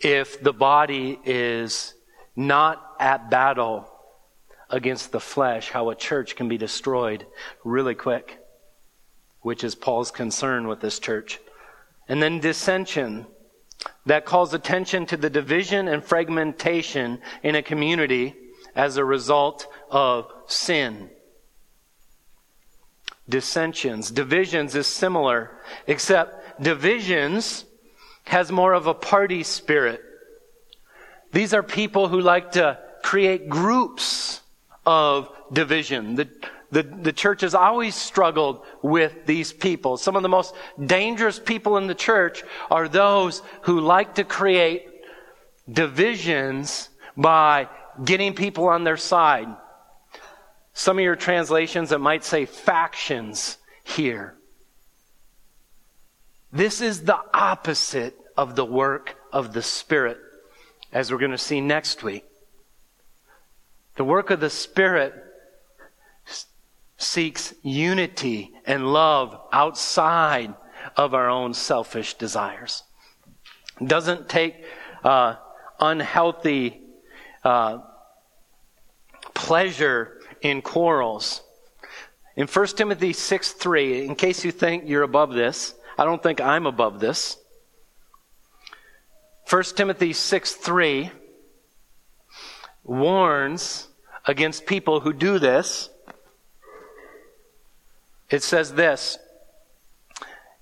if 0.00 0.42
the 0.42 0.52
body 0.52 1.18
is 1.24 1.94
not 2.36 2.96
at 3.00 3.30
battle 3.30 3.90
against 4.70 5.12
the 5.12 5.20
flesh, 5.20 5.70
how 5.70 5.90
a 5.90 5.94
church 5.94 6.36
can 6.36 6.48
be 6.48 6.58
destroyed 6.58 7.26
really 7.64 7.94
quick, 7.94 8.38
which 9.40 9.62
is 9.62 9.74
Paul's 9.74 10.10
concern 10.10 10.66
with 10.66 10.80
this 10.80 10.98
church. 10.98 11.38
And 12.08 12.22
then 12.22 12.40
dissension 12.40 13.26
that 14.06 14.24
calls 14.24 14.54
attention 14.54 15.06
to 15.06 15.16
the 15.16 15.30
division 15.30 15.88
and 15.88 16.04
fragmentation 16.04 17.20
in 17.42 17.54
a 17.54 17.62
community 17.62 18.34
as 18.74 18.96
a 18.96 19.04
result 19.04 19.66
of 19.90 20.30
sin. 20.46 21.10
Dissensions. 23.28 24.10
Divisions 24.10 24.74
is 24.74 24.86
similar, 24.86 25.58
except 25.86 26.62
divisions 26.62 27.64
has 28.24 28.52
more 28.52 28.72
of 28.72 28.86
a 28.86 28.94
party 28.94 29.42
spirit. 29.42 30.00
These 31.32 31.54
are 31.54 31.62
people 31.62 32.08
who 32.08 32.20
like 32.20 32.52
to 32.52 32.78
create 33.02 33.48
groups 33.48 34.40
of 34.86 35.28
division. 35.52 36.14
The, 36.14 36.28
the, 36.70 36.82
the 36.82 37.12
church 37.12 37.42
has 37.42 37.54
always 37.54 37.94
struggled 37.94 38.64
with 38.82 39.26
these 39.26 39.52
people. 39.52 39.96
Some 39.96 40.16
of 40.16 40.22
the 40.22 40.28
most 40.28 40.54
dangerous 40.84 41.38
people 41.38 41.76
in 41.76 41.86
the 41.86 41.94
church 41.94 42.44
are 42.70 42.88
those 42.88 43.42
who 43.62 43.80
like 43.80 44.14
to 44.14 44.24
create 44.24 44.86
divisions 45.70 46.88
by 47.16 47.68
getting 48.04 48.34
people 48.34 48.68
on 48.68 48.84
their 48.84 48.96
side. 48.96 49.48
Some 50.74 50.98
of 50.98 51.04
your 51.04 51.16
translations 51.16 51.90
that 51.90 52.00
might 52.00 52.24
say 52.24 52.44
factions 52.44 53.58
here. 53.82 54.34
This 56.52 56.80
is 56.80 57.02
the 57.02 57.18
opposite 57.34 58.16
of 58.36 58.56
the 58.56 58.64
work 58.64 59.16
of 59.32 59.52
the 59.52 59.62
Spirit, 59.62 60.18
as 60.92 61.10
we're 61.10 61.18
going 61.18 61.30
to 61.30 61.38
see 61.38 61.60
next 61.60 62.02
week. 62.02 62.24
The 63.96 64.04
work 64.04 64.30
of 64.30 64.40
the 64.40 64.50
Spirit 64.50 65.14
seeks 66.98 67.54
unity 67.62 68.52
and 68.66 68.92
love 68.92 69.38
outside 69.52 70.54
of 70.96 71.14
our 71.14 71.28
own 71.28 71.54
selfish 71.54 72.14
desires. 72.14 72.82
It 73.80 73.88
doesn't 73.88 74.28
take 74.28 74.64
uh, 75.04 75.36
unhealthy 75.80 76.80
uh, 77.44 77.78
pleasure 79.34 80.20
in 80.40 80.62
quarrels. 80.62 81.42
In 82.36 82.46
1 82.46 82.66
Timothy 82.68 83.12
6 83.12 83.52
3, 83.52 84.06
in 84.06 84.14
case 84.14 84.44
you 84.44 84.52
think 84.52 84.84
you're 84.86 85.02
above 85.02 85.32
this, 85.32 85.74
I 85.98 86.04
don't 86.04 86.22
think 86.22 86.40
I'm 86.40 86.66
above 86.66 87.00
this. 87.00 87.38
1 89.48 89.62
Timothy 89.76 90.12
6 90.12 90.54
3 90.54 91.10
warns 92.86 93.88
against 94.24 94.66
people 94.66 95.00
who 95.00 95.12
do 95.12 95.38
this. 95.38 95.90
It 98.30 98.42
says 98.42 98.72
this 98.74 99.18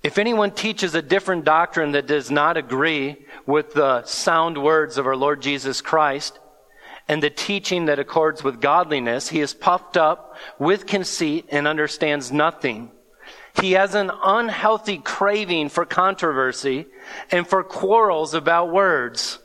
If 0.03 0.19
anyone 0.19 0.51
teaches 0.51 0.95
a 0.95 1.03
different 1.03 1.45
doctrine 1.45 1.93
that 1.93 2.07
does 2.07 2.31
not 2.31 2.57
agree 2.57 3.25
with 3.47 3.75
the 3.75 4.05
sound 4.05 4.63
words 4.63 4.99
of 4.99 5.07
our 5.07 5.17
Lord 5.17 5.43
Jesus 5.43 5.81
Christ, 5.81 6.39
and 7.07 7.23
the 7.23 7.31
teaching 7.31 7.85
that 7.87 7.99
accords 7.99 8.43
with 8.43 8.61
godliness, 8.61 9.29
he 9.29 9.41
is 9.41 9.53
puffed 9.53 9.97
up 9.97 10.37
with 10.59 10.87
conceit 10.87 11.47
and 11.51 11.69
understands 11.69 12.33
nothing. 12.33 12.91
He 13.61 13.73
has 13.73 13.95
an 13.95 14.11
unhealthy 14.23 14.99
craving 14.99 15.69
for 15.69 15.85
controversy 15.85 16.87
and 17.31 17.47
for 17.47 17.63
quarrels 17.63 18.35
about 18.35 18.73
words. 18.73 19.39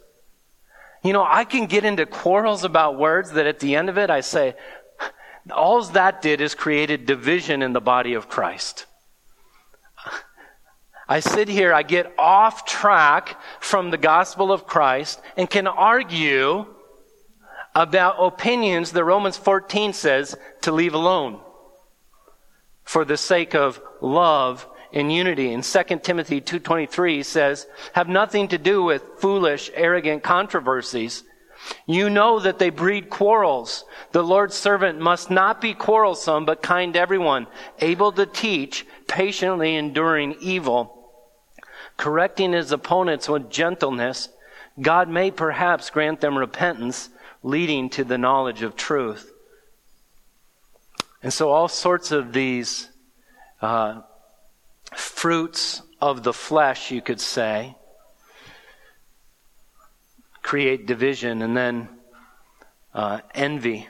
You 1.03 1.13
know, 1.13 1.25
I 1.27 1.45
can 1.45 1.65
get 1.65 1.85
into 1.85 2.05
quarrels 2.05 2.63
about 2.63 2.99
words 2.99 3.31
that 3.31 3.47
at 3.47 3.59
the 3.59 3.75
end 3.75 3.89
of 3.89 3.97
it 3.97 4.09
I 4.09 4.21
say, 4.21 4.55
all 5.51 5.81
that 5.83 6.21
did 6.21 6.41
is 6.41 6.55
created 6.55 7.05
division 7.05 7.61
in 7.61 7.73
the 7.73 7.81
body 7.81 8.13
of 8.13 8.29
Christ. 8.29 8.85
I 11.07 11.21
sit 11.21 11.47
here, 11.47 11.73
I 11.73 11.81
get 11.81 12.13
off 12.19 12.65
track 12.65 13.35
from 13.59 13.89
the 13.89 13.97
gospel 13.97 14.51
of 14.51 14.67
Christ 14.67 15.19
and 15.35 15.49
can 15.49 15.65
argue 15.65 16.67
about 17.73 18.17
opinions 18.19 18.91
that 18.91 19.03
Romans 19.03 19.37
14 19.37 19.93
says 19.93 20.35
to 20.61 20.71
leave 20.71 20.93
alone 20.93 21.39
for 22.83 23.05
the 23.05 23.17
sake 23.17 23.55
of 23.55 23.81
love 24.01 24.67
and 24.91 25.11
unity. 25.11 25.51
In 25.53 25.61
2 25.61 25.83
Timothy 26.01 26.41
2.23 26.41 27.23
says, 27.23 27.67
have 27.93 28.07
nothing 28.07 28.47
to 28.49 28.57
do 28.57 28.83
with 28.83 29.03
foolish, 29.17 29.69
arrogant 29.73 30.23
controversies. 30.23 31.23
You 31.85 32.09
know 32.09 32.39
that 32.39 32.59
they 32.59 32.69
breed 32.69 33.09
quarrels. 33.09 33.85
The 34.11 34.23
Lord's 34.23 34.55
servant 34.55 34.99
must 34.99 35.29
not 35.29 35.61
be 35.61 35.73
quarrelsome, 35.73 36.45
but 36.45 36.61
kind 36.61 36.93
to 36.93 36.99
everyone, 36.99 37.47
able 37.79 38.11
to 38.13 38.25
teach, 38.25 38.85
patiently 39.07 39.75
enduring 39.75 40.37
evil, 40.39 41.11
correcting 41.97 42.53
his 42.53 42.71
opponents 42.71 43.27
with 43.27 43.49
gentleness. 43.49 44.29
God 44.79 45.09
may 45.09 45.31
perhaps 45.31 45.89
grant 45.89 46.21
them 46.21 46.37
repentance, 46.37 47.09
leading 47.43 47.89
to 47.91 48.03
the 48.03 48.17
knowledge 48.17 48.63
of 48.63 48.75
truth. 48.75 49.31
And 51.21 51.33
so, 51.33 51.49
all 51.49 51.67
sorts 51.67 52.11
of 52.11 52.31
these 52.31 52.87
uh, 53.61 54.01
fruits 54.95 55.81
of 56.01 56.23
the 56.23 56.33
flesh, 56.33 56.91
you 56.91 57.01
could 57.01 57.21
say, 57.21 57.75
create 60.41 60.87
division 60.87 61.41
and 61.41 61.55
then 61.55 61.89
uh, 62.93 63.19
envy. 63.35 63.87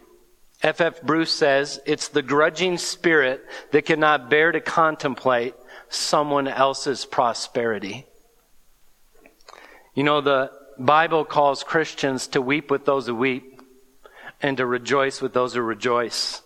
F. 0.61 0.81
F. 0.81 1.01
Bruce 1.01 1.31
says 1.31 1.79
it's 1.85 2.09
the 2.09 2.21
grudging 2.21 2.77
spirit 2.77 3.45
that 3.71 3.85
cannot 3.85 4.29
bear 4.29 4.51
to 4.51 4.59
contemplate 4.59 5.55
someone 5.87 6.47
else's 6.47 7.05
prosperity. 7.05 8.05
You 9.95 10.03
know, 10.03 10.19
the 10.21 10.51
Bible 10.77 11.23
calls 11.23 11.63
Christians 11.63 12.27
to 12.27 12.41
weep 12.41 12.69
with 12.69 12.85
those 12.85 13.07
who 13.07 13.15
weep 13.15 13.61
and 14.41 14.57
to 14.57 14.65
rejoice 14.65 15.21
with 15.21 15.33
those 15.33 15.53
who 15.53 15.61
rejoice. 15.61 16.41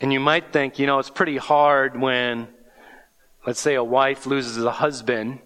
And 0.00 0.12
you 0.12 0.20
might 0.20 0.52
think, 0.52 0.78
you 0.78 0.86
know, 0.86 0.98
it's 0.98 1.10
pretty 1.10 1.36
hard 1.36 2.00
when, 2.00 2.48
let's 3.46 3.60
say, 3.60 3.74
a 3.74 3.84
wife 3.84 4.26
loses 4.26 4.62
a 4.64 4.70
husband, 4.70 5.40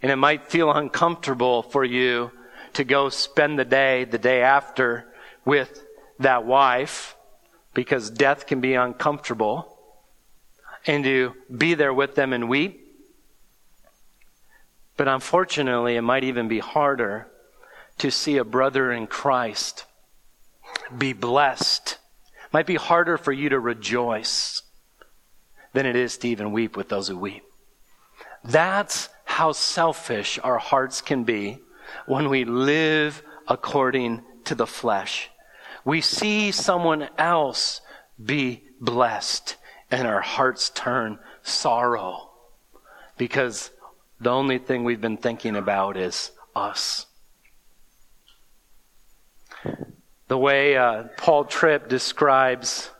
and 0.00 0.10
it 0.10 0.16
might 0.16 0.48
feel 0.48 0.72
uncomfortable 0.72 1.62
for 1.62 1.84
you 1.84 2.30
to 2.74 2.84
go 2.84 3.08
spend 3.08 3.58
the 3.58 3.64
day, 3.64 4.04
the 4.04 4.18
day 4.18 4.42
after, 4.42 5.06
with 5.44 5.84
that 6.18 6.44
wife, 6.44 7.16
because 7.74 8.10
death 8.10 8.46
can 8.46 8.60
be 8.60 8.74
uncomfortable, 8.74 9.78
and 10.86 11.04
to 11.04 11.32
be 11.54 11.74
there 11.74 11.94
with 11.94 12.14
them 12.14 12.32
and 12.32 12.48
weep. 12.48 12.80
But 14.96 15.08
unfortunately, 15.08 15.96
it 15.96 16.02
might 16.02 16.24
even 16.24 16.48
be 16.48 16.58
harder 16.58 17.28
to 17.98 18.10
see 18.10 18.36
a 18.36 18.44
brother 18.44 18.92
in 18.92 19.06
Christ 19.06 19.84
be 20.96 21.12
blessed 21.12 21.98
might 22.52 22.66
be 22.66 22.76
harder 22.76 23.16
for 23.16 23.32
you 23.32 23.48
to 23.48 23.58
rejoice 23.58 24.61
than 25.72 25.86
it 25.86 25.96
is 25.96 26.18
to 26.18 26.28
even 26.28 26.52
weep 26.52 26.76
with 26.76 26.88
those 26.88 27.08
who 27.08 27.16
weep. 27.16 27.44
That's 28.44 29.08
how 29.24 29.52
selfish 29.52 30.38
our 30.42 30.58
hearts 30.58 31.00
can 31.00 31.24
be 31.24 31.58
when 32.06 32.28
we 32.28 32.44
live 32.44 33.22
according 33.48 34.22
to 34.44 34.54
the 34.54 34.66
flesh. 34.66 35.30
We 35.84 36.00
see 36.00 36.50
someone 36.52 37.08
else 37.18 37.80
be 38.22 38.64
blessed 38.80 39.56
and 39.90 40.06
our 40.06 40.20
hearts 40.20 40.70
turn 40.70 41.18
sorrow 41.42 42.30
because 43.16 43.70
the 44.20 44.30
only 44.30 44.58
thing 44.58 44.84
we've 44.84 45.00
been 45.00 45.16
thinking 45.16 45.56
about 45.56 45.96
is 45.96 46.30
us. 46.54 47.06
the 50.28 50.38
way 50.38 50.76
uh, 50.78 51.04
Paul 51.18 51.44
Tripp 51.44 51.88
describes 51.88 52.90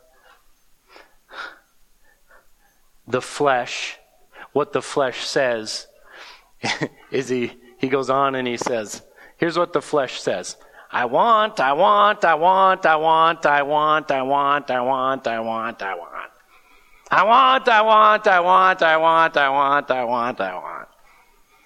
the 3.07 3.21
flesh, 3.21 3.99
what 4.53 4.73
the 4.73 4.83
flesh 4.83 5.25
says, 5.25 5.87
is 7.11 7.29
he, 7.29 7.53
he 7.79 7.89
goes 7.89 8.11
on 8.11 8.35
and 8.35 8.47
he 8.47 8.57
says, 8.57 9.03
here's 9.37 9.59
what 9.59 9.73
the 9.73 9.83
flesh 9.83 10.21
says. 10.21 10.57
I 10.91 11.07
want, 11.07 11.59
I 11.59 11.73
want, 11.73 12.25
I 12.25 12.35
want, 12.35 12.85
I 12.85 12.97
want, 12.97 13.47
I 13.47 13.63
want, 13.63 14.11
I 14.11 14.23
want, 14.23 14.71
I 14.71 14.81
want, 14.81 15.27
I 15.27 15.41
want, 15.41 15.83
I 15.83 15.95
want. 15.95 16.31
I 17.11 17.25
want, 17.25 17.69
I 17.69 17.83
want, 17.83 18.27
I 18.27 18.41
want, 18.41 18.83
I 18.83 18.97
want, 18.97 19.37
I 19.37 19.49
want, 19.49 19.91
I 19.91 20.05
want, 20.05 20.41
I 20.41 20.55
want. 20.55 20.89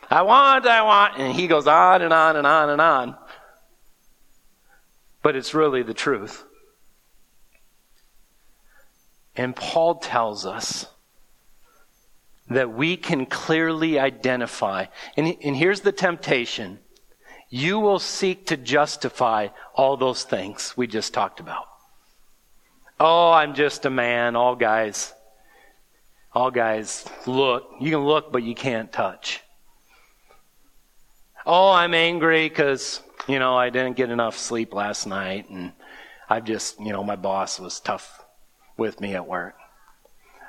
I 0.09 0.23
want, 0.23 0.67
I 0.67 0.83
want, 0.83 1.19
and 1.19 1.35
he 1.35 1.49
goes 1.49 1.67
on 1.67 2.03
and 2.03 2.13
on 2.13 2.37
and 2.37 2.47
on 2.47 2.71
and 2.71 2.81
on 2.81 3.17
but 5.27 5.35
it's 5.35 5.55
really 5.55 5.83
the 5.83 5.93
truth. 5.93 6.45
And 9.35 9.57
Paul 9.57 9.97
tells 9.97 10.47
us 10.47 10.87
that 12.49 12.73
we 12.73 12.97
can 12.97 13.27
clearly 13.27 13.99
identify, 13.99 14.87
and, 15.17 15.37
and 15.43 15.57
here's 15.57 15.81
the 15.81 15.93
temptation 15.93 16.79
you 17.49 17.79
will 17.79 18.01
seek 18.01 18.47
to 18.47 18.57
justify 18.57 19.49
all 19.75 19.97
those 19.97 20.25
things 20.25 20.75
we 20.77 20.87
just 20.87 21.15
talked 21.15 21.39
about. 21.39 21.65
Oh, 22.99 23.31
I'm 23.31 23.55
just 23.55 23.85
a 23.87 23.91
man. 23.91 24.35
All 24.35 24.57
guys, 24.57 25.15
all 26.33 26.51
guys 26.51 27.09
look. 27.25 27.71
You 27.81 27.93
can 27.93 28.01
look, 28.01 28.33
but 28.33 28.43
you 28.43 28.57
can't 28.57 28.93
touch. 28.93 29.43
Oh, 31.47 31.71
I'm 31.71 31.95
angry 31.95 32.49
because 32.49 33.01
you 33.29 33.39
know, 33.39 33.57
I 33.57 33.71
didn't 33.71 33.97
get 33.97 34.11
enough 34.11 34.37
sleep 34.37 34.73
last 34.73 35.07
night 35.07 35.51
and 35.51 35.73
I've 36.29 36.45
just, 36.45 36.79
you 36.81 36.93
know, 36.93 37.03
my 37.03 37.17
boss 37.17 37.59
was 37.59 37.81
tough 37.81 38.25
with 38.77 39.01
me 39.01 39.15
at 39.15 39.27
work. 39.27 39.57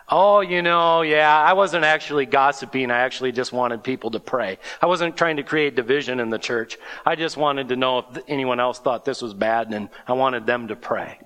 Oh, 0.10 0.40
you 0.40 0.62
know, 0.62 1.02
yeah, 1.02 1.38
I 1.38 1.52
wasn't 1.52 1.84
actually 1.84 2.26
gossiping. 2.26 2.92
I 2.92 3.00
actually 3.00 3.34
just 3.34 3.52
wanted 3.52 3.84
people 3.84 4.12
to 4.12 4.22
pray. 4.22 4.58
I 4.82 4.86
wasn't 4.86 5.18
trying 5.18 5.36
to 5.36 5.44
create 5.44 5.76
division 5.76 6.22
in 6.22 6.30
the 6.30 6.40
church. 6.40 6.78
I 7.06 7.16
just 7.16 7.36
wanted 7.36 7.68
to 7.70 7.76
know 7.76 8.00
if 8.00 8.24
anyone 8.28 8.62
else 8.62 8.80
thought 8.80 9.04
this 9.04 9.22
was 9.22 9.34
bad 9.34 9.74
and 9.74 9.90
I 10.08 10.14
wanted 10.14 10.46
them 10.46 10.70
to 10.70 10.78
pray. 10.78 11.20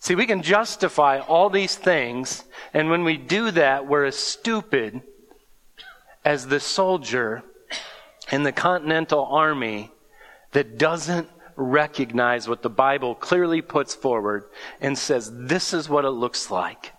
See, 0.00 0.14
we 0.14 0.26
can 0.26 0.42
justify 0.42 1.20
all 1.20 1.48
these 1.48 1.76
things, 1.76 2.44
and 2.74 2.90
when 2.90 3.04
we 3.04 3.16
do 3.16 3.50
that, 3.52 3.86
we're 3.86 4.04
as 4.04 4.16
stupid 4.16 5.00
as 6.26 6.46
the 6.46 6.60
soldier 6.60 7.42
in 8.30 8.42
the 8.42 8.52
Continental 8.52 9.24
Army 9.24 9.90
that 10.52 10.76
doesn't 10.76 11.30
recognize 11.56 12.46
what 12.46 12.60
the 12.60 12.68
Bible 12.68 13.14
clearly 13.14 13.62
puts 13.62 13.94
forward 13.94 14.44
and 14.78 14.98
says, 14.98 15.32
this 15.32 15.72
is 15.72 15.88
what 15.88 16.04
it 16.04 16.10
looks 16.10 16.50
like 16.50 16.92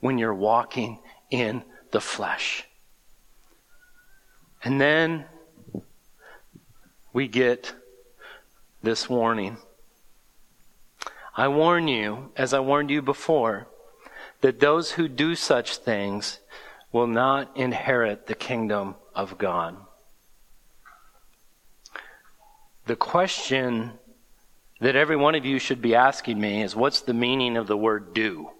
when 0.00 0.18
you're 0.18 0.34
walking 0.34 0.98
in 1.30 1.62
the 1.90 2.00
flesh. 2.00 2.64
And 4.62 4.80
then 4.80 5.24
we 7.12 7.28
get 7.28 7.72
this 8.82 9.08
warning. 9.08 9.56
I 11.36 11.48
warn 11.48 11.88
you, 11.88 12.32
as 12.36 12.52
I 12.52 12.60
warned 12.60 12.90
you 12.90 13.00
before, 13.00 13.68
that 14.40 14.60
those 14.60 14.92
who 14.92 15.08
do 15.08 15.34
such 15.34 15.76
things 15.76 16.40
will 16.92 17.06
not 17.06 17.56
inherit 17.56 18.26
the 18.26 18.34
kingdom 18.34 18.94
of 19.14 19.38
God. 19.38 19.76
The 22.86 22.96
question 22.96 23.92
that 24.80 24.96
every 24.96 25.16
one 25.16 25.34
of 25.34 25.44
you 25.44 25.58
should 25.58 25.82
be 25.82 25.94
asking 25.94 26.40
me 26.40 26.62
is 26.62 26.74
what's 26.74 27.02
the 27.02 27.14
meaning 27.14 27.56
of 27.56 27.66
the 27.66 27.76
word 27.76 28.14
do? 28.14 28.50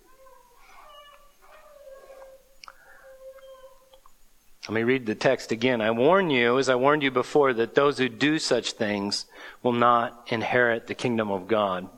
Let 4.68 4.74
me 4.74 4.82
read 4.82 5.06
the 5.06 5.14
text 5.14 5.50
again. 5.50 5.80
I 5.80 5.90
warn 5.90 6.28
you, 6.28 6.58
as 6.58 6.68
I 6.68 6.74
warned 6.74 7.02
you 7.02 7.10
before, 7.10 7.54
that 7.54 7.74
those 7.74 7.96
who 7.96 8.10
do 8.10 8.38
such 8.38 8.72
things 8.72 9.24
will 9.62 9.72
not 9.72 10.26
inherit 10.28 10.86
the 10.86 10.94
kingdom 10.94 11.30
of 11.30 11.48
God. 11.48 11.88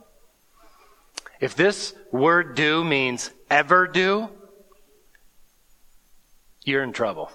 If 1.40 1.56
this 1.56 1.94
word 2.12 2.54
do 2.54 2.84
means 2.84 3.32
ever 3.50 3.88
do, 3.88 4.28
you're 6.62 6.84
in 6.84 6.92
trouble. 6.92 7.32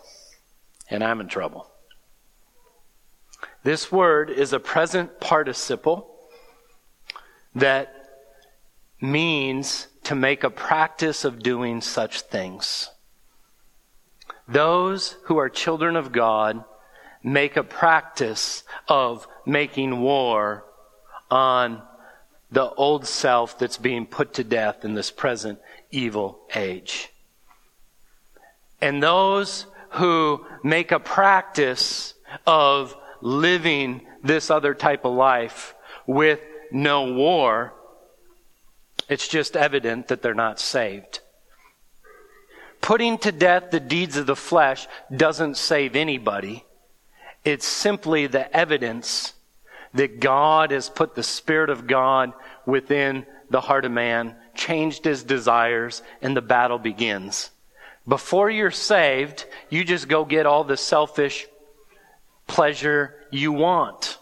And 0.89 1.03
I'm 1.03 1.19
in 1.19 1.27
trouble. 1.27 1.69
This 3.63 3.91
word 3.91 4.29
is 4.29 4.53
a 4.53 4.59
present 4.59 5.19
participle 5.19 6.07
that 7.53 7.93
means 9.01 9.87
to 10.05 10.15
make 10.15 10.45
a 10.45 10.49
practice 10.49 11.25
of 11.25 11.43
doing 11.43 11.81
such 11.81 12.21
things. 12.21 12.89
Those 14.47 15.17
who 15.23 15.37
are 15.37 15.49
children 15.49 15.95
of 15.95 16.11
God 16.11 16.63
make 17.23 17.57
a 17.57 17.63
practice 17.63 18.63
of 18.87 19.27
making 19.45 19.99
war 20.01 20.63
on 21.31 21.81
the 22.51 22.69
old 22.71 23.07
self 23.07 23.57
that's 23.57 23.77
being 23.77 24.05
put 24.05 24.33
to 24.35 24.43
death 24.43 24.85
in 24.85 24.93
this 24.93 25.09
present 25.09 25.59
evil 25.91 26.39
age. 26.53 27.09
And 28.81 29.01
those 29.01 29.65
who 29.91 30.45
make 30.63 30.91
a 30.91 30.99
practice 30.99 32.13
of 32.45 32.95
living 33.21 34.01
this 34.23 34.51
other 34.51 34.73
type 34.73 35.05
of 35.05 35.13
life 35.13 35.73
with 36.05 36.39
no 36.71 37.13
war, 37.13 37.73
it's 39.09 39.27
just 39.27 39.57
evident 39.57 40.07
that 40.09 40.21
they're 40.21 40.33
not 40.33 40.59
saved. 40.59 41.21
Putting 42.85 43.17
to 43.17 43.31
death 43.31 43.71
the 43.71 43.79
deeds 43.79 44.15
of 44.15 44.27
the 44.27 44.35
flesh 44.35 44.87
doesn't 45.11 45.57
save 45.57 45.95
anybody. 45.95 46.63
It's 47.43 47.65
simply 47.65 48.27
the 48.27 48.55
evidence 48.55 49.33
that 49.95 50.19
God 50.19 50.69
has 50.69 50.87
put 50.87 51.15
the 51.15 51.23
Spirit 51.23 51.71
of 51.71 51.87
God 51.87 52.33
within 52.63 53.25
the 53.49 53.59
heart 53.59 53.85
of 53.85 53.91
man, 53.91 54.35
changed 54.53 55.03
his 55.03 55.23
desires, 55.23 56.03
and 56.21 56.37
the 56.37 56.43
battle 56.43 56.77
begins. 56.77 57.49
Before 58.07 58.51
you're 58.51 58.69
saved, 58.69 59.47
you 59.71 59.83
just 59.83 60.07
go 60.07 60.23
get 60.23 60.45
all 60.45 60.63
the 60.63 60.77
selfish 60.77 61.47
pleasure 62.45 63.15
you 63.31 63.51
want. 63.51 64.19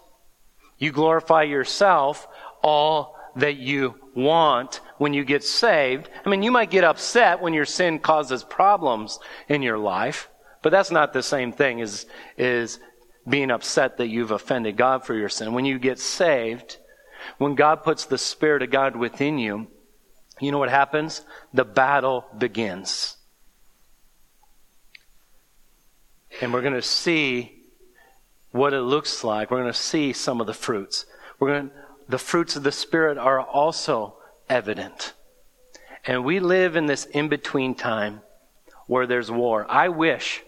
You 0.77 0.93
glorify 0.93 1.43
yourself 1.43 2.29
all 2.61 3.19
that 3.35 3.57
you 3.57 3.95
want 4.15 4.79
when 5.03 5.13
you 5.13 5.25
get 5.25 5.43
saved. 5.43 6.09
I 6.25 6.29
mean, 6.29 6.43
you 6.43 6.49
might 6.49 6.71
get 6.71 6.85
upset 6.85 7.41
when 7.41 7.53
your 7.53 7.65
sin 7.65 7.99
causes 7.99 8.41
problems 8.41 9.19
in 9.49 9.61
your 9.61 9.77
life, 9.77 10.29
but 10.61 10.69
that's 10.69 10.91
not 10.91 11.11
the 11.11 11.21
same 11.21 11.51
thing 11.51 11.81
as, 11.81 12.05
as 12.37 12.79
being 13.27 13.51
upset 13.51 13.97
that 13.97 14.07
you've 14.07 14.31
offended 14.31 14.77
God 14.77 15.05
for 15.05 15.13
your 15.13 15.27
sin. 15.27 15.51
When 15.51 15.65
you 15.65 15.77
get 15.77 15.99
saved, 15.99 16.77
when 17.37 17.55
God 17.55 17.83
puts 17.83 18.05
the 18.05 18.17
Spirit 18.17 18.61
of 18.61 18.71
God 18.71 18.95
within 18.95 19.37
you, 19.37 19.67
you 20.39 20.53
know 20.53 20.57
what 20.57 20.69
happens? 20.69 21.25
The 21.53 21.65
battle 21.65 22.23
begins. 22.37 23.17
And 26.39 26.53
we're 26.53 26.61
going 26.61 26.75
to 26.75 26.81
see 26.81 27.61
what 28.51 28.71
it 28.71 28.79
looks 28.79 29.21
like. 29.25 29.51
We're 29.51 29.59
going 29.63 29.73
to 29.73 29.77
see 29.77 30.13
some 30.13 30.39
of 30.39 30.47
the 30.47 30.53
fruits. 30.53 31.05
We're 31.41 31.49
going 31.49 31.69
to, 31.71 31.75
the 32.07 32.17
fruits 32.17 32.55
of 32.55 32.63
the 32.63 32.71
Spirit 32.71 33.17
are 33.17 33.41
also 33.41 34.15
evident. 34.49 35.13
And 36.05 36.25
we 36.25 36.39
live 36.39 36.75
in 36.75 36.85
this 36.85 37.05
in 37.05 37.29
between 37.29 37.75
time 37.75 38.21
where 38.87 39.07
there's 39.07 39.31
war. 39.31 39.65
I 39.69 39.89
wish 39.89 40.43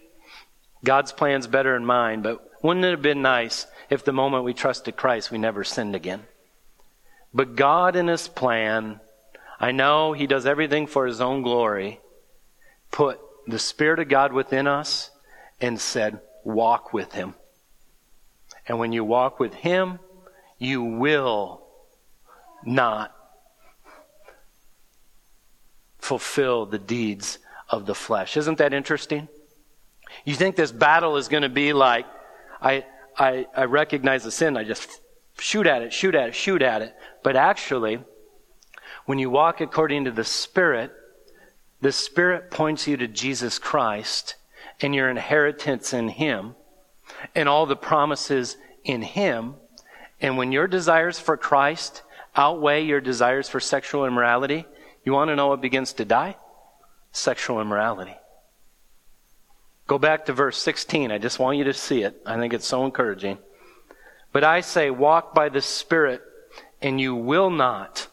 God's 0.83 1.11
plan's 1.11 1.47
better 1.47 1.73
than 1.73 1.85
mine, 1.85 2.21
but 2.21 2.45
wouldn't 2.61 2.85
it 2.85 2.91
have 2.91 3.01
been 3.01 3.21
nice 3.21 3.67
if 3.89 4.03
the 4.03 4.11
moment 4.11 4.43
we 4.43 4.53
trusted 4.53 4.97
Christ 4.97 5.31
we 5.31 5.37
never 5.37 5.63
sinned 5.63 5.95
again? 5.95 6.23
But 7.33 7.55
God, 7.55 7.95
in 7.95 8.07
His 8.07 8.27
plan, 8.27 8.99
I 9.59 9.71
know 9.71 10.13
He 10.13 10.27
does 10.27 10.45
everything 10.45 10.87
for 10.87 11.05
His 11.05 11.21
own 11.21 11.41
glory, 11.41 11.99
put 12.91 13.19
the 13.47 13.59
Spirit 13.59 13.99
of 13.99 14.09
God 14.09 14.33
within 14.33 14.67
us 14.67 15.11
and 15.61 15.79
said, 15.79 16.19
Walk 16.43 16.93
with 16.93 17.13
Him. 17.13 17.35
And 18.67 18.79
when 18.79 18.91
you 18.91 19.03
walk 19.03 19.39
with 19.39 19.53
Him, 19.53 19.99
you 20.57 20.83
will 20.83 21.65
not 22.63 23.14
fulfill 26.05 26.67
the 26.67 26.79
deeds 26.79 27.39
of 27.69 27.85
the 27.85 27.95
flesh. 27.95 28.37
Isn't 28.37 28.59
that 28.59 28.73
interesting? 28.73 29.27
You 30.23 30.35
think 30.35 30.55
this 30.55 30.71
battle 30.71 31.17
is 31.17 31.27
going 31.27 31.43
to 31.43 31.49
be 31.49 31.73
like, 31.73 32.05
I, 32.61 32.85
I, 33.17 33.47
I 33.55 33.65
recognize 33.65 34.23
the 34.23 34.31
sin, 34.31 34.55
I 34.55 34.63
just 34.63 35.01
shoot 35.39 35.67
at 35.67 35.81
it, 35.81 35.91
shoot 35.91 36.15
at 36.15 36.29
it, 36.29 36.35
shoot 36.35 36.61
at 36.61 36.81
it. 36.81 36.95
But 37.23 37.35
actually, 37.35 37.99
when 39.05 39.17
you 39.17 39.29
walk 39.29 39.61
according 39.61 40.05
to 40.05 40.11
the 40.11 40.23
Spirit, 40.23 40.91
the 41.81 41.91
Spirit 41.91 42.51
points 42.51 42.87
you 42.87 42.97
to 42.97 43.07
Jesus 43.07 43.57
Christ 43.59 44.35
and 44.81 44.93
your 44.93 45.09
inheritance 45.09 45.91
in 45.91 46.07
Him 46.07 46.55
and 47.33 47.49
all 47.49 47.65
the 47.65 47.75
promises 47.75 48.57
in 48.83 49.01
Him. 49.01 49.55
And 50.21 50.37
when 50.37 50.51
your 50.51 50.67
desires 50.67 51.19
for 51.19 51.35
Christ 51.35 52.03
outweigh 52.35 52.83
your 52.83 53.01
desires 53.01 53.49
for 53.49 53.59
sexual 53.59 54.05
immorality, 54.05 54.65
you 55.05 55.13
want 55.13 55.29
to 55.29 55.35
know 55.35 55.47
what 55.47 55.61
begins 55.61 55.93
to 55.93 56.05
die? 56.05 56.35
Sexual 57.11 57.61
immorality. 57.61 58.15
Go 59.87 59.97
back 59.99 60.25
to 60.25 60.33
verse 60.33 60.57
16. 60.57 61.11
I 61.11 61.19
just 61.19 61.39
want 61.39 61.57
you 61.57 61.63
to 61.65 61.73
see 61.73 62.01
it. 62.01 62.21
I 62.25 62.37
think 62.37 62.53
it's 62.53 62.67
so 62.67 62.85
encouraging. 62.85 63.37
But 64.31 64.43
I 64.43 64.61
say, 64.61 64.89
walk 64.89 65.33
by 65.33 65.49
the 65.49 65.61
Spirit 65.61 66.21
and 66.81 66.99
you 66.99 67.15
will 67.15 67.49
not 67.49 68.07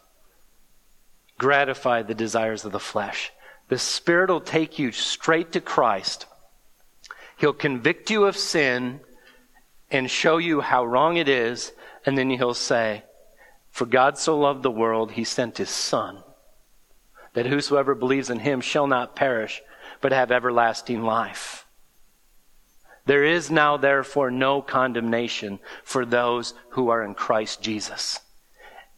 gratify 1.39 2.03
the 2.03 2.15
desires 2.15 2.65
of 2.65 2.73
the 2.73 2.79
flesh. 2.79 3.33
The 3.69 3.79
Spirit 3.79 4.31
will 4.31 4.41
take 4.41 4.79
you 4.79 4.93
straight 4.93 5.53
to 5.53 5.61
Christ. 5.61 6.27
He'll 7.37 7.53
convict 7.53 8.11
you 8.11 8.25
of 8.25 8.37
sin 8.37 9.01
and 9.91 10.11
show 10.11 10.39
you 10.39 10.61
how 10.61 10.85
wrong 10.85 11.17
it 11.17 11.29
is, 11.29 11.73
and 12.07 12.17
then 12.17 12.31
he'll 12.31 12.55
say, 12.55 13.03
For 13.71 13.85
God 13.85 14.17
so 14.17 14.39
loved 14.39 14.63
the 14.63 14.71
world, 14.71 15.13
he 15.13 15.25
sent 15.25 15.59
his 15.59 15.71
Son, 15.71 16.23
that 17.35 17.47
whosoever 17.47 17.95
believes 17.95 18.31
in 18.31 18.41
him 18.41 18.61
shall 18.61 18.87
not 18.87 19.17
perish, 19.17 19.63
but 20.01 20.13
have 20.13 20.31
everlasting 20.31 21.03
life. 21.03 21.67
There 23.05 23.25
is 23.25 23.51
now, 23.51 23.77
therefore, 23.77 24.31
no 24.31 24.63
condemnation 24.63 25.59
for 25.83 26.05
those 26.05 26.55
who 26.71 26.89
are 26.91 27.03
in 27.03 27.15
Christ 27.15 27.61
Jesus. 27.61 28.21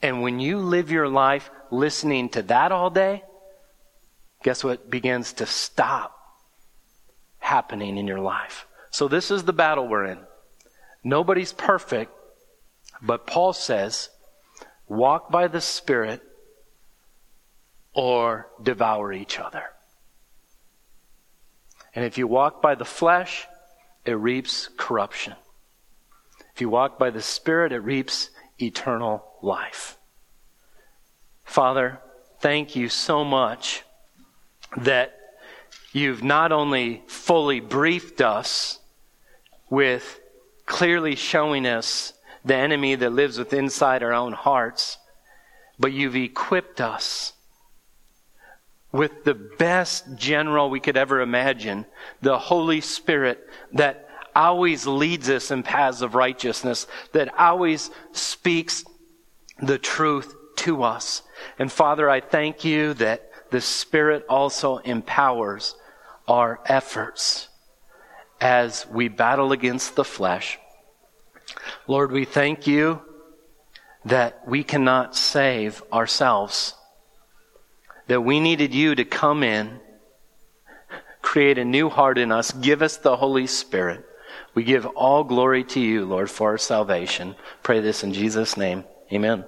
And 0.03 0.21
when 0.21 0.41
you 0.41 0.59
live 0.59 0.91
your 0.91 1.09
life 1.09 1.51
listening 1.71 2.29
to 2.31 2.43
that 2.43 2.71
all 2.71 2.91
day, 2.91 3.23
guess 4.43 4.63
what 4.63 4.91
begins 4.91 5.33
to 5.35 5.47
stop 5.47 6.15
happening 7.39 7.97
in 7.97 8.07
your 8.07 8.21
life? 8.21 8.67
So, 8.91 9.09
this 9.09 9.31
is 9.31 9.45
the 9.45 9.55
battle 9.55 9.89
we're 9.89 10.05
in. 10.05 10.19
Nobody's 11.03 11.53
perfect, 11.53 12.13
but 13.01 13.27
Paul 13.27 13.53
says, 13.55 14.11
walk 14.87 15.31
by 15.31 15.49
the 15.49 15.61
Spirit 15.61 16.23
or 17.95 18.49
devour 18.63 19.13
each 19.13 19.39
other. 19.39 19.65
And 21.95 22.05
if 22.05 22.19
you 22.19 22.27
walk 22.27 22.61
by 22.61 22.75
the 22.75 22.85
flesh, 22.85 23.47
it 24.05 24.13
reaps 24.13 24.69
corruption. 24.77 25.35
If 26.55 26.61
you 26.61 26.69
walk 26.69 26.99
by 26.99 27.11
the 27.11 27.23
Spirit, 27.23 27.73
it 27.73 27.79
reaps 27.79 28.31
eternal 28.61 29.25
life. 29.43 29.97
Father, 31.45 32.01
thank 32.41 32.75
you 32.75 32.89
so 32.89 33.25
much 33.25 33.85
that 34.77 35.17
you've 35.93 36.23
not 36.23 36.51
only 36.53 37.03
fully 37.07 37.61
briefed 37.61 38.21
us 38.21 38.81
with 39.71 40.21
clearly 40.67 41.15
showing 41.15 41.67
us 41.67 42.13
the 42.45 42.57
enemy 42.57 42.95
that 42.97 43.11
lives 43.11 43.39
within 43.39 43.65
inside 43.65 44.03
our 44.03 44.13
own 44.13 44.33
hearts, 44.33 44.99
but 45.79 45.93
you've 45.93 46.17
equipped 46.17 46.81
us 46.81 47.33
with 48.95 49.25
the 49.25 49.35
best 49.35 50.05
general 50.15 50.71
we 50.71 50.79
could 50.79 50.97
ever 50.97 51.21
imagine, 51.21 51.85
the 52.23 52.39
Holy 52.39 52.81
Spirit 52.81 53.45
that 53.73 54.09
always 54.37 54.87
leads 54.87 55.29
us 55.29 55.51
in 55.51 55.65
paths 55.65 56.01
of 56.01 56.15
righteousness, 56.15 56.87
that 57.11 57.37
always 57.37 57.91
speaks 58.13 58.85
the 59.61 59.79
truth 59.79 60.37
to 60.55 60.85
us. 60.85 61.23
And 61.59 61.73
Father, 61.73 62.09
I 62.09 62.21
thank 62.21 62.65
you 62.65 62.95
that 62.95 63.29
the 63.51 63.61
Spirit 63.61 64.25
also 64.29 64.77
empowers 64.79 65.75
our 66.29 66.61
efforts 66.67 67.49
as 68.41 68.87
we 68.87 69.09
battle 69.09 69.51
against 69.51 69.97
the 69.97 70.05
flesh. 70.05 70.57
Lord, 71.89 72.13
we 72.13 72.25
thank 72.25 72.69
you 72.69 73.03
that 74.05 74.47
we 74.47 74.63
cannot 74.63 75.17
save 75.17 75.83
ourselves, 75.93 76.75
that 78.07 78.21
we 78.21 78.41
needed 78.41 78.75
you 78.75 78.95
to 78.95 79.05
come 79.05 79.43
in, 79.43 79.81
create 81.23 81.59
a 81.59 81.65
new 81.65 81.89
heart 81.89 82.19
in 82.19 82.31
us, 82.31 82.53
give 82.53 82.83
us 82.83 82.97
the 82.99 83.17
Holy 83.17 83.47
Spirit. 83.47 84.05
We 84.55 84.63
give 84.63 84.87
all 84.87 85.25
glory 85.25 85.65
to 85.65 85.81
you, 85.81 86.05
Lord, 86.05 86.31
for 86.31 86.51
our 86.51 86.59
salvation. 86.59 87.35
Pray 87.63 87.81
this 87.81 88.05
in 88.05 88.13
Jesus' 88.13 88.57
name. 88.57 88.85
Amen. 89.13 89.45